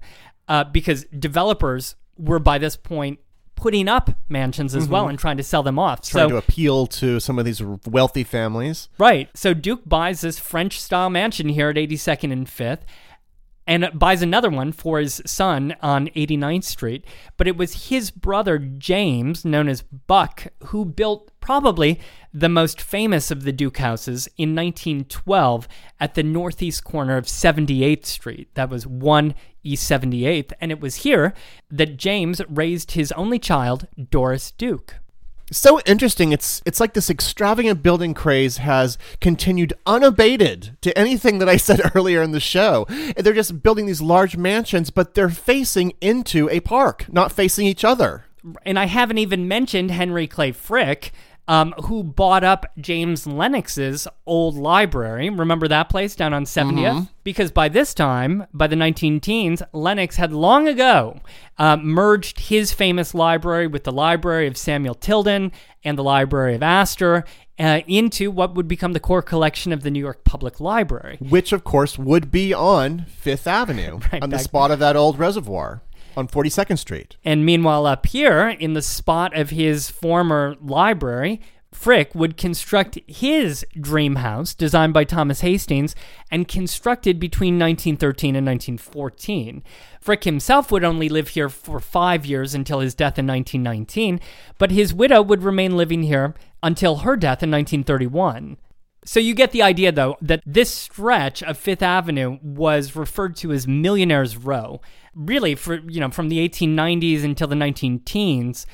[0.47, 3.19] uh, because developers were by this point
[3.59, 4.93] putting up mansions as mm-hmm.
[4.93, 6.01] well and trying to sell them off.
[6.01, 8.89] Trying so, to appeal to some of these wealthy families.
[8.97, 9.29] Right.
[9.33, 12.81] So Duke buys this French style mansion here at 82nd and 5th
[13.69, 17.05] and buys another one for his son on 89th Street.
[17.37, 21.99] But it was his brother James, known as Buck, who built probably
[22.33, 25.67] the most famous of the Duke houses in 1912
[25.99, 28.49] at the northeast corner of 78th Street.
[28.55, 30.51] That was 1 East 78th.
[30.59, 31.35] And it was here
[31.69, 34.95] that James raised his only child, Doris Duke
[35.51, 36.31] so interesting.
[36.31, 41.81] It's it's like this extravagant building craze has continued unabated to anything that I said
[41.95, 42.85] earlier in the show.
[43.17, 47.83] They're just building these large mansions, but they're facing into a park, not facing each
[47.83, 48.25] other.
[48.65, 51.11] And I haven't even mentioned Henry Clay Frick,
[51.49, 55.31] um, who bought up James Lenox's old library.
[55.31, 56.75] Remember that place down on 70th?
[56.75, 57.03] Mm-hmm.
[57.23, 61.19] Because by this time, by the 19 teens, Lennox had long ago
[61.57, 65.51] uh, merged his famous library with the library of Samuel Tilden
[65.83, 67.25] and the library of Astor
[67.57, 71.17] uh, into what would become the core collection of the New York Public Library.
[71.19, 75.17] Which, of course, would be on Fifth Avenue, right, on the spot of that old
[75.17, 75.81] reservoir
[76.19, 77.17] on 42nd Street.
[77.25, 81.41] And meanwhile, up here in the spot of his former library,
[81.71, 85.95] Frick would construct his dream house, designed by Thomas Hastings
[86.31, 89.63] and constructed between 1913 and 1914.
[90.01, 94.19] Frick himself would only live here for five years until his death in 1919,
[94.57, 96.33] but his widow would remain living here
[96.63, 98.57] until her death in 1931.
[99.05, 103.51] So you get the idea, though, that this stretch of Fifth Avenue was referred to
[103.51, 104.81] as Millionaire's Row.
[105.15, 108.65] Really, for you know, from the 1890s until the 19 teens.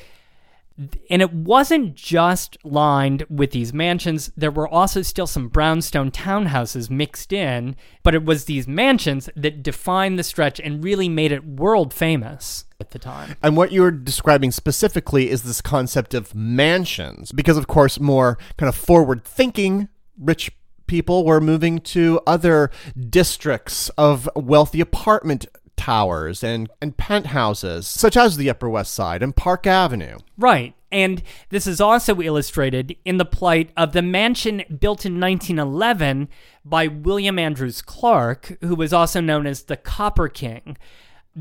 [1.10, 4.30] And it wasn't just lined with these mansions.
[4.35, 9.64] There were also still some brownstone townhouses mixed in, but it was these mansions that
[9.64, 13.38] defined the stretch and really made it world famous at the time.
[13.41, 18.68] And what you're describing specifically is this concept of mansions, because, of course, more kind
[18.68, 19.88] of forward thinking
[20.18, 20.52] rich
[20.88, 22.70] people were moving to other
[23.10, 25.48] districts of wealthy apartment
[25.78, 30.18] towers and, and penthouses, such as the Upper West Side and Park Avenue.
[30.38, 30.74] Right.
[30.92, 36.30] And this is also illustrated in the plight of the mansion built in 1911
[36.64, 40.78] by William Andrews Clark, who was also known as the Copper King,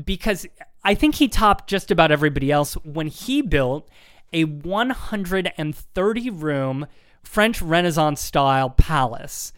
[0.03, 0.45] because
[0.83, 3.89] I think he topped just about everybody else when he built
[4.33, 6.87] a 130 room
[7.25, 9.51] French Renaissance style palace,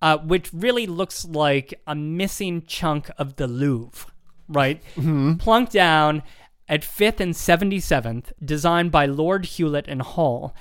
[0.00, 4.12] uh, which really looks like a missing chunk of the Louvre
[4.52, 4.82] right?
[4.96, 5.34] Mm-hmm.
[5.34, 6.22] Plunked down
[6.68, 10.54] at 5th and 77th, designed by Lord Hewlett and Hull.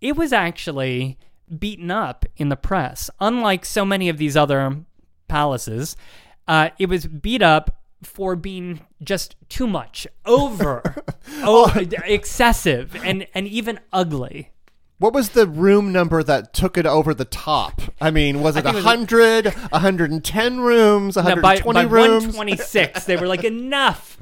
[0.00, 1.18] It was actually
[1.58, 3.10] beaten up in the press.
[3.20, 4.84] Unlike so many of these other
[5.28, 5.96] palaces,
[6.48, 11.02] uh, it was beat up for being just too much, over,
[11.42, 11.72] oh,
[12.04, 14.50] excessive, and, and even ugly.
[14.98, 17.82] What was the room number that took it over the top?
[18.00, 22.26] I mean, was it 100, 110 rooms, 120 no, by, by rooms?
[22.26, 24.20] 126, they were like, enough.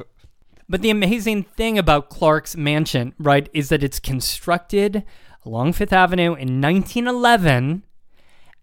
[0.69, 5.05] But the amazing thing about Clark's mansion, right, is that it's constructed
[5.45, 7.85] along Fifth Avenue in 1911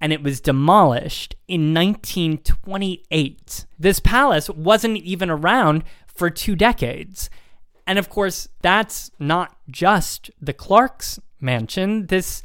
[0.01, 3.65] and it was demolished in 1928.
[3.77, 7.29] This palace wasn't even around for two decades.
[7.85, 12.07] And of course, that's not just the Clarks mansion.
[12.07, 12.43] This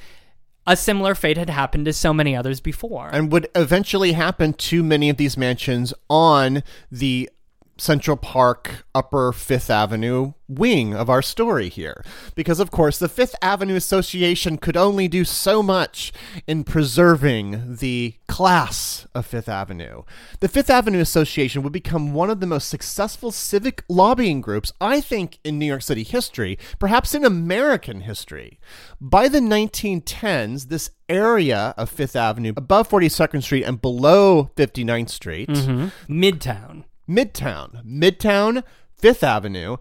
[0.66, 3.10] a similar fate had happened to so many others before.
[3.12, 7.28] And would eventually happen to many of these mansions on the
[7.76, 12.04] Central Park Upper Fifth Avenue wing of our story here.
[12.34, 16.12] Because, of course, the Fifth Avenue Association could only do so much
[16.46, 20.02] in preserving the class of Fifth Avenue.
[20.40, 25.00] The Fifth Avenue Association would become one of the most successful civic lobbying groups, I
[25.00, 28.58] think, in New York City history, perhaps in American history.
[29.00, 35.48] By the 1910s, this area of Fifth Avenue, above 42nd Street and below 59th Street,
[35.48, 36.12] mm-hmm.
[36.12, 36.73] Midtown
[37.08, 38.62] Midtown, Midtown,
[38.94, 39.76] Fifth Avenue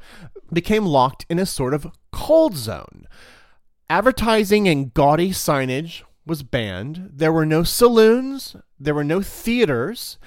[0.51, 3.07] became locked in a sort of cold zone.
[3.89, 7.09] Advertising and gaudy signage was banned.
[7.13, 10.17] There were no saloons, there were no theaters.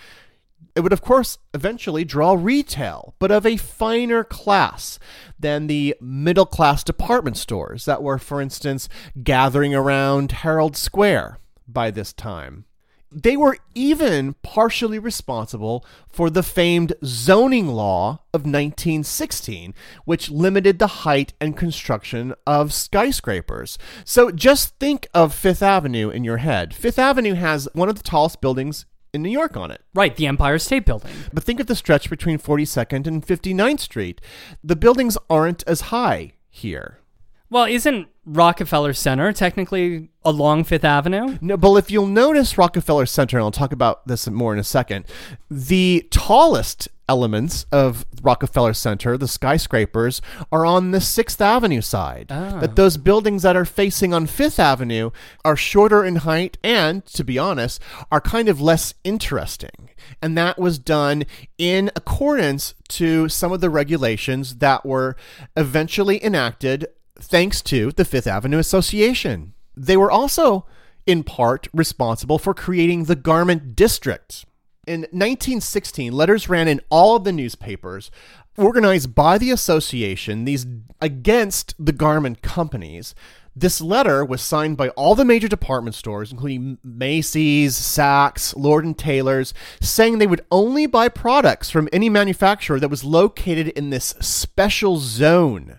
[0.74, 4.98] It would, of course, eventually draw retail, but of a finer class
[5.39, 8.89] than the middle class department stores that were, for instance,
[9.23, 12.66] gathering around Herald Square by this time.
[13.11, 19.74] They were even partially responsible for the famed zoning law of 1916,
[20.05, 23.78] which limited the height and construction of skyscrapers.
[24.05, 26.74] So just think of Fifth Avenue in your head.
[26.74, 29.83] Fifth Avenue has one of the tallest buildings in New York on it.
[29.95, 31.11] Right, the Empire State Building.
[31.33, 34.20] But think of the stretch between 42nd and 59th Street.
[34.62, 36.99] The buildings aren't as high here.
[37.49, 41.39] Well, isn't Rockefeller Center technically along Fifth Avenue?
[41.40, 44.65] No, but if you'll notice Rockefeller Center, and I'll talk about this more in a
[44.65, 45.07] second,
[45.48, 50.20] the tallest elements of Rockefeller Center, the skyscrapers,
[50.51, 52.27] are on the Sixth Avenue side.
[52.31, 52.55] Ah.
[52.57, 52.61] Oh.
[52.61, 55.11] That those buildings that are facing on Fifth Avenue
[55.44, 57.81] are shorter in height and, to be honest,
[58.11, 59.90] are kind of less interesting.
[60.20, 61.24] And that was done
[61.59, 65.16] in accordance to some of the regulations that were
[65.57, 66.86] eventually enacted
[67.21, 69.55] thanks to the Fifth Avenue Association.
[69.77, 70.67] They were also,
[71.07, 74.45] in part, responsible for creating the Garment District.
[74.87, 78.11] In 1916, letters ran in all of the newspapers
[78.57, 80.67] organized by the association, these
[81.01, 83.15] against the garment companies.
[83.55, 88.97] This letter was signed by all the major department stores, including Macy's, Saks, Lord and
[88.97, 94.15] Taylor's, saying they would only buy products from any manufacturer that was located in this
[94.21, 95.79] special zone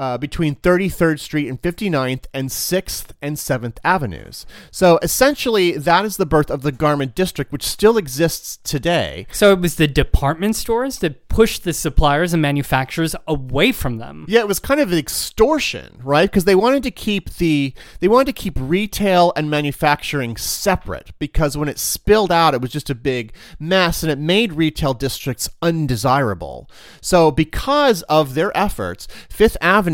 [0.00, 4.46] uh, between 33rd Street and 59th and 6th and 7th Avenues.
[4.70, 9.26] So essentially, that is the birth of the garment district, which still exists today.
[9.30, 14.24] So it was the department stores that pushed the suppliers and manufacturers away from them.
[14.26, 16.30] Yeah, it was kind of an extortion, right?
[16.30, 21.58] Because they wanted to keep the they wanted to keep retail and manufacturing separate because
[21.58, 25.50] when it spilled out, it was just a big mess and it made retail districts
[25.60, 26.70] undesirable.
[27.02, 29.89] So because of their efforts, Fifth Avenue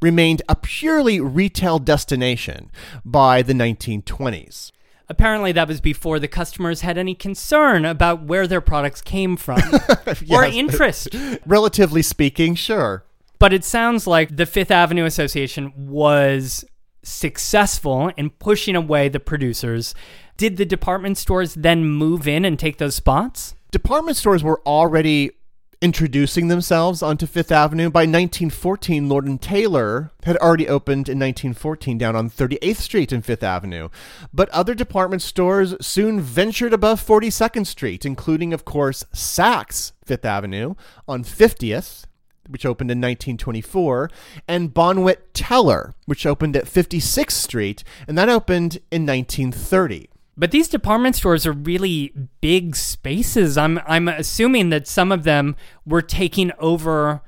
[0.00, 2.70] remained a purely retail destination
[3.04, 4.72] by the 1920s.
[5.08, 9.60] Apparently, that was before the customers had any concern about where their products came from
[10.30, 11.08] or interest.
[11.46, 13.04] Relatively speaking, sure.
[13.38, 16.64] But it sounds like the Fifth Avenue Association was
[17.02, 19.94] successful in pushing away the producers.
[20.36, 23.54] Did the department stores then move in and take those spots?
[23.70, 25.32] department stores were already
[25.80, 27.90] introducing themselves onto Fifth Avenue.
[27.90, 33.24] By 1914, Lord and Taylor had already opened in 1914 down on 38th Street and
[33.24, 33.88] Fifth Avenue.
[34.32, 40.74] But other department stores soon ventured above 42nd Street, including, of course, Saks Fifth Avenue
[41.06, 42.04] on 50th.
[42.48, 44.10] Which opened in 1924,
[44.48, 50.08] and Bonwit Teller, which opened at 56th Street, and that opened in 1930.
[50.38, 53.58] But these department stores are really big spaces.
[53.58, 57.22] I'm I'm assuming that some of them were taking over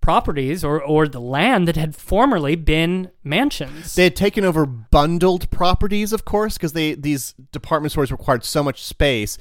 [0.00, 3.94] properties or, or the land that had formerly been mansions.
[3.94, 8.64] They had taken over bundled properties, of course, because they these department stores required so
[8.64, 9.38] much space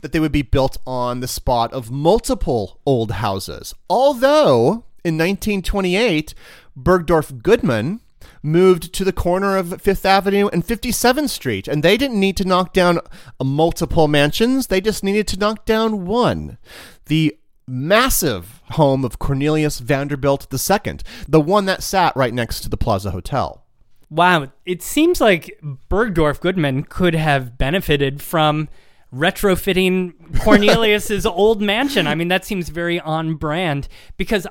[0.00, 3.74] that they would be built on the spot of multiple old houses.
[3.88, 6.34] Although in 1928,
[6.78, 8.00] Bergdorf Goodman
[8.42, 12.44] moved to the corner of Fifth Avenue and 57th Street, and they didn't need to
[12.44, 14.66] knock down uh, multiple mansions.
[14.66, 16.58] They just needed to knock down one.
[17.06, 17.36] The
[17.66, 20.98] massive home of Cornelius Vanderbilt II,
[21.28, 23.64] the one that sat right next to the Plaza Hotel.
[24.10, 25.58] Wow, it seems like
[25.88, 28.68] Bergdorf Goodman could have benefited from
[29.14, 32.06] retrofitting Cornelius's old mansion.
[32.06, 34.46] I mean, that seems very on brand because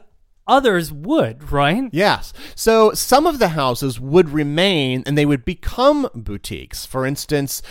[0.52, 1.90] others would, right?
[1.92, 2.34] Yes.
[2.56, 6.86] So some of the houses would remain and they would become boutiques.
[6.86, 7.62] For instance,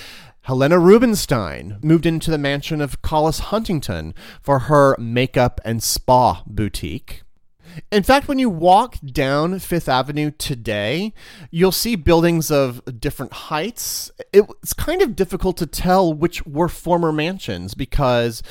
[0.42, 7.22] Helena Rubinstein moved into the mansion of Collis Huntington for her makeup and spa boutique.
[7.92, 11.12] In fact, when you walk down Fifth Avenue today,
[11.50, 14.10] you'll see buildings of different heights.
[14.32, 18.42] It's kind of difficult to tell which were former mansions because,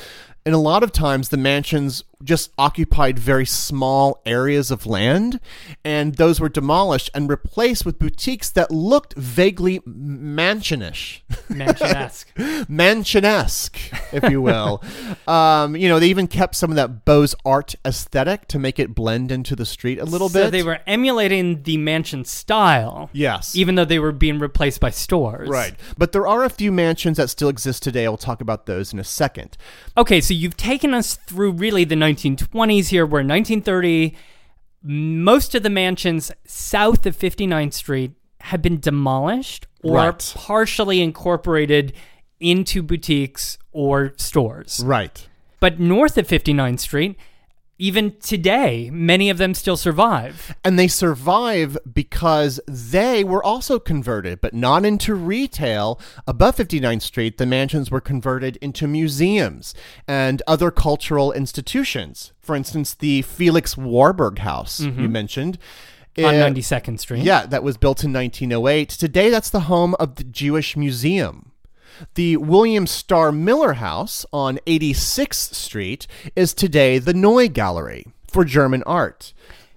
[0.46, 5.40] in a lot of times, the mansions just occupied very small areas of land,
[5.84, 11.20] and those were demolished and replaced with boutiques that looked vaguely mansionish.
[11.48, 12.34] Mansion-esque.
[12.36, 13.78] mansionesque,
[14.12, 14.82] if you will.
[15.26, 18.94] um, you know, they even kept some of that Beaux Art aesthetic to make it
[18.94, 20.32] blend into the street a little bit.
[20.32, 20.50] so bit.
[20.50, 23.10] they were emulating the mansion style.
[23.12, 23.56] Yes.
[23.56, 25.48] Even though they were being replaced by stores.
[25.48, 25.74] Right.
[25.96, 28.04] But there are a few mansions that still exist today.
[28.06, 29.56] I'll talk about those in a second.
[29.96, 34.14] Okay, so you've taken us through really the 1920s here, where 1930,
[34.82, 40.32] most of the mansions south of 59th Street had been demolished or Right.
[40.36, 41.92] partially incorporated
[42.38, 44.82] into boutiques or stores.
[44.84, 45.26] Right.
[45.60, 47.16] But north of 59th Street,
[47.80, 50.54] even today, many of them still survive.
[50.62, 55.98] And they survive because they were also converted, but not into retail.
[56.26, 59.74] Above 59th Street, the mansions were converted into museums
[60.06, 62.32] and other cultural institutions.
[62.42, 65.58] For instance, the Felix Warburg House you mentioned.
[66.18, 67.22] On uh, 92nd Street.
[67.22, 68.90] Yeah, that was built in 1908.
[68.90, 71.49] Today, that's the home of the Jewish Museum.
[72.14, 76.06] The William Starr Miller House on 86th Street
[76.36, 79.32] is today the Neue Galerie for German art.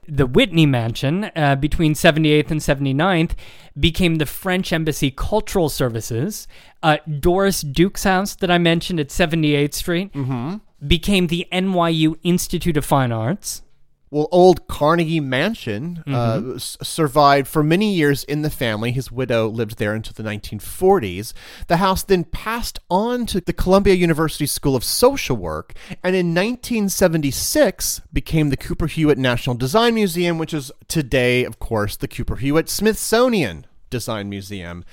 [0.07, 3.31] the Whitney Mansion uh, between 78th and 79th
[3.79, 6.45] became the French Embassy Cultural Services.
[6.83, 10.11] Uh, Doris Duke's house that I mentioned at 78th Street
[10.85, 13.62] became the NYU Institute of Fine Arts.
[14.14, 18.91] Well, old Carnegie Mansion uh, s- survived for many years in the family.
[18.91, 21.34] His widow lived there until the 1940s.
[21.68, 25.73] The house then passed on to the Columbia University School of Social Work,
[26.03, 31.95] and in 1976 became the Cooper Hewitt National Design Museum, which is today, of course,
[31.98, 34.85] the Cooper Hewitt Smithsonian Design Museum.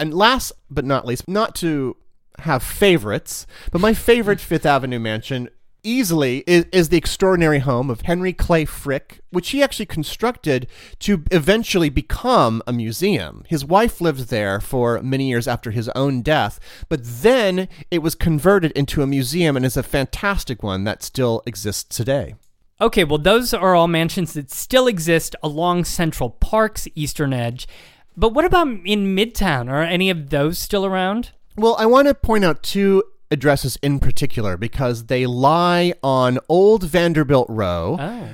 [0.00, 1.96] And last but not least, not to
[2.40, 5.48] have favorites, but my favorite Fifth Avenue mansion
[5.84, 10.66] easily is, is the extraordinary home of Henry Clay Frick, which he actually constructed
[11.00, 13.44] to eventually become a museum.
[13.48, 16.58] His wife lived there for many years after his own death,
[16.88, 21.42] but then it was converted into a museum and is a fantastic one that still
[21.46, 22.34] exists today.
[22.80, 27.68] Okay, well, those are all mansions that still exist along Central Park's eastern edge.
[28.16, 29.68] But what about in Midtown?
[29.68, 31.30] Are any of those still around?
[31.56, 33.04] Well, I want to point out two
[33.34, 37.98] addresses in particular because they lie on Old Vanderbilt Row.
[38.00, 38.28] Oh.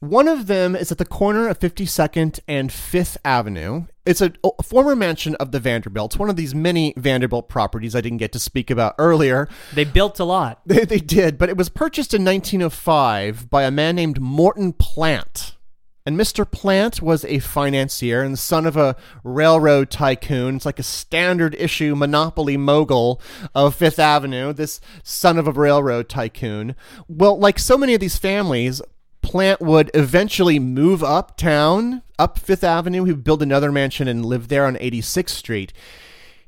[0.00, 3.86] One of them is at the corner of 52nd and 5th Avenue.
[4.04, 8.02] It's a, a former mansion of the Vanderbilts, one of these many Vanderbilt properties I
[8.02, 9.48] didn't get to speak about earlier.
[9.74, 10.60] They built a lot.
[10.66, 15.55] They, they did, but it was purchased in 1905 by a man named Morton Plant.
[16.06, 16.48] And Mr.
[16.48, 20.56] Plant was a financier and son of a railroad tycoon.
[20.56, 23.20] It's like a standard issue monopoly mogul
[23.56, 26.76] of Fifth Avenue, this son of a railroad tycoon.
[27.08, 28.80] Well, like so many of these families,
[29.20, 33.02] Plant would eventually move uptown, up Fifth Avenue.
[33.02, 35.72] He would build another mansion and live there on 86th Street.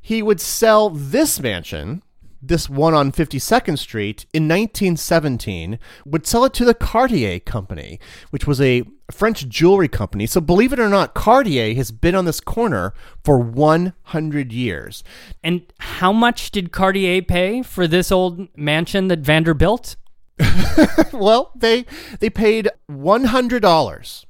[0.00, 2.04] He would sell this mansion,
[2.40, 7.98] this one on 52nd Street, in 1917, would sell it to the Cartier Company,
[8.30, 10.26] which was a French jewelry company.
[10.26, 12.92] So, believe it or not, Cartier has been on this corner
[13.24, 15.02] for 100 years.
[15.42, 19.96] And how much did Cartier pay for this old mansion that Vanderbilt?
[21.12, 21.84] well, they
[22.20, 24.24] they paid $100.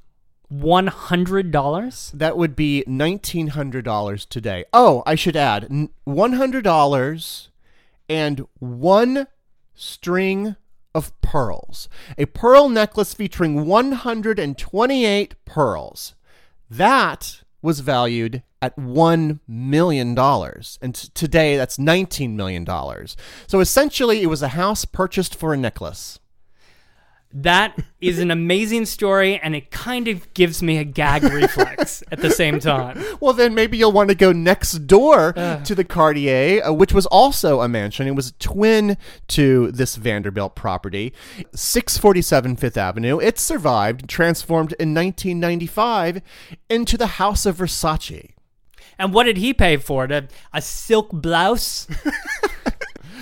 [0.51, 2.11] $100?
[2.11, 4.65] That would be $1,900 today.
[4.73, 5.69] Oh, I should add
[6.07, 7.48] $100
[8.09, 9.27] and one
[9.75, 10.55] string
[10.93, 11.87] of pearls.
[12.17, 16.15] A pearl necklace featuring 128 pearls.
[16.69, 20.17] That was valued at $1 million.
[20.17, 22.65] And t- today that's $19 million.
[23.47, 26.19] So essentially, it was a house purchased for a necklace.
[27.31, 32.21] That is an amazing story, and it kind of gives me a gag reflex at
[32.21, 33.03] the same time.
[33.19, 37.05] Well, then maybe you'll want to go next door to the Cartier, uh, which was
[37.05, 38.07] also a mansion.
[38.07, 38.97] It was twin
[39.27, 41.13] to this Vanderbilt property,
[41.53, 43.19] 647 Fifth Avenue.
[43.19, 46.23] It survived, transformed in 1995
[46.67, 48.31] into the House of Versace.
[48.97, 50.11] And what did he pay for it?
[50.11, 51.87] A, a silk blouse?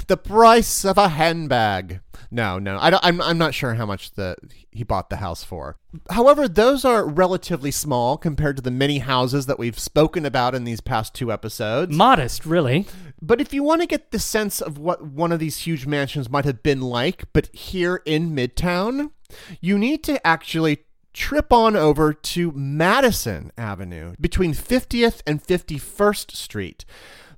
[0.07, 1.99] The price of a handbag.
[2.29, 4.35] No, no, I don't, I'm, I'm not sure how much the
[4.71, 5.77] he bought the house for.
[6.09, 10.63] However, those are relatively small compared to the many houses that we've spoken about in
[10.63, 11.95] these past two episodes.
[11.95, 12.85] Modest, really.
[13.21, 16.29] But if you want to get the sense of what one of these huge mansions
[16.29, 19.11] might have been like, but here in Midtown,
[19.61, 26.85] you need to actually trip on over to Madison Avenue between 50th and 51st Street.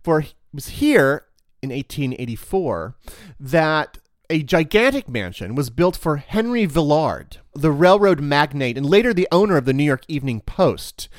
[0.04, 1.26] For it was here
[1.62, 2.96] in 1884
[3.40, 3.98] that
[4.30, 9.58] a gigantic mansion was built for Henry Villard, the railroad magnate and later the owner
[9.58, 11.10] of the New York Evening Post.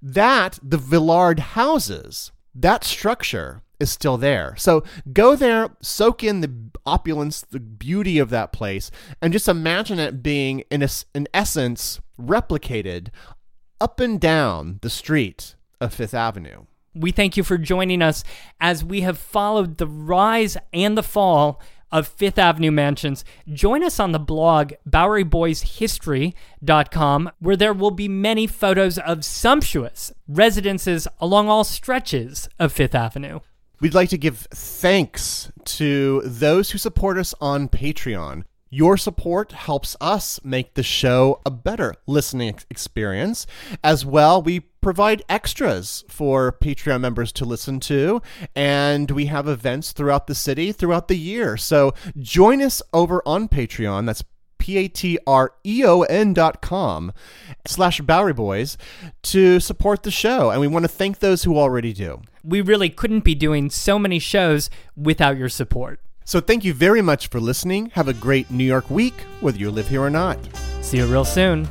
[0.00, 4.54] That, the Villard houses, that structure is still there.
[4.56, 6.52] So go there, soak in the
[6.86, 12.00] opulence, the beauty of that place, and just imagine it being, in, a, in essence,
[12.18, 13.08] replicated
[13.80, 16.64] up and down the street of Fifth Avenue.
[16.94, 18.24] We thank you for joining us
[18.58, 21.60] as we have followed the rise and the fall
[21.90, 23.24] of Fifth Avenue mansions.
[23.52, 31.08] Join us on the blog BoweryBoysHistory.com, where there will be many photos of sumptuous residences
[31.20, 33.40] along all stretches of Fifth Avenue.
[33.80, 38.44] We'd like to give thanks to those who support us on Patreon.
[38.68, 43.46] Your support helps us make the show a better listening experience.
[43.84, 48.20] As well, we provide extras for Patreon members to listen to,
[48.56, 51.56] and we have events throughout the city throughout the year.
[51.56, 54.06] So join us over on Patreon.
[54.06, 54.24] That's
[54.58, 57.12] P-A-T-R-E-O-N dot com
[57.66, 58.76] slash Bowery Boys
[59.22, 60.50] to support the show.
[60.50, 62.20] And we want to thank those who already do.
[62.42, 66.00] We really couldn't be doing so many shows without your support.
[66.26, 67.90] So thank you very much for listening.
[67.90, 70.36] Have a great New York week, whether you live here or not.
[70.82, 71.68] See you real soon.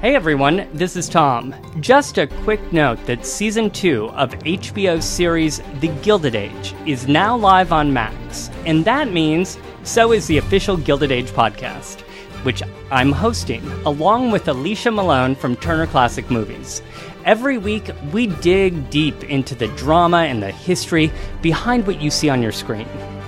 [0.00, 1.54] Hey everyone, this is Tom.
[1.78, 7.36] Just a quick note that season 2 of HBO's series The Gilded Age is now
[7.36, 12.00] live on Max, and that means so is the official Gilded Age podcast,
[12.42, 16.82] which I'm hosting along with Alicia Malone from Turner Classic Movies.
[17.26, 21.10] Every week, we dig deep into the drama and the history
[21.42, 22.86] behind what you see on your screen.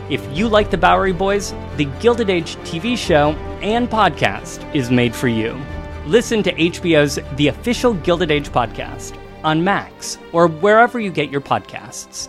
[0.09, 5.17] If you like the Bowery Boys, the Gilded Age TV show and podcast is made
[5.17, 5.61] for you.
[6.07, 11.41] Listen to HBO's The Official Gilded Age podcast on Max or wherever you get your
[11.41, 12.29] podcasts.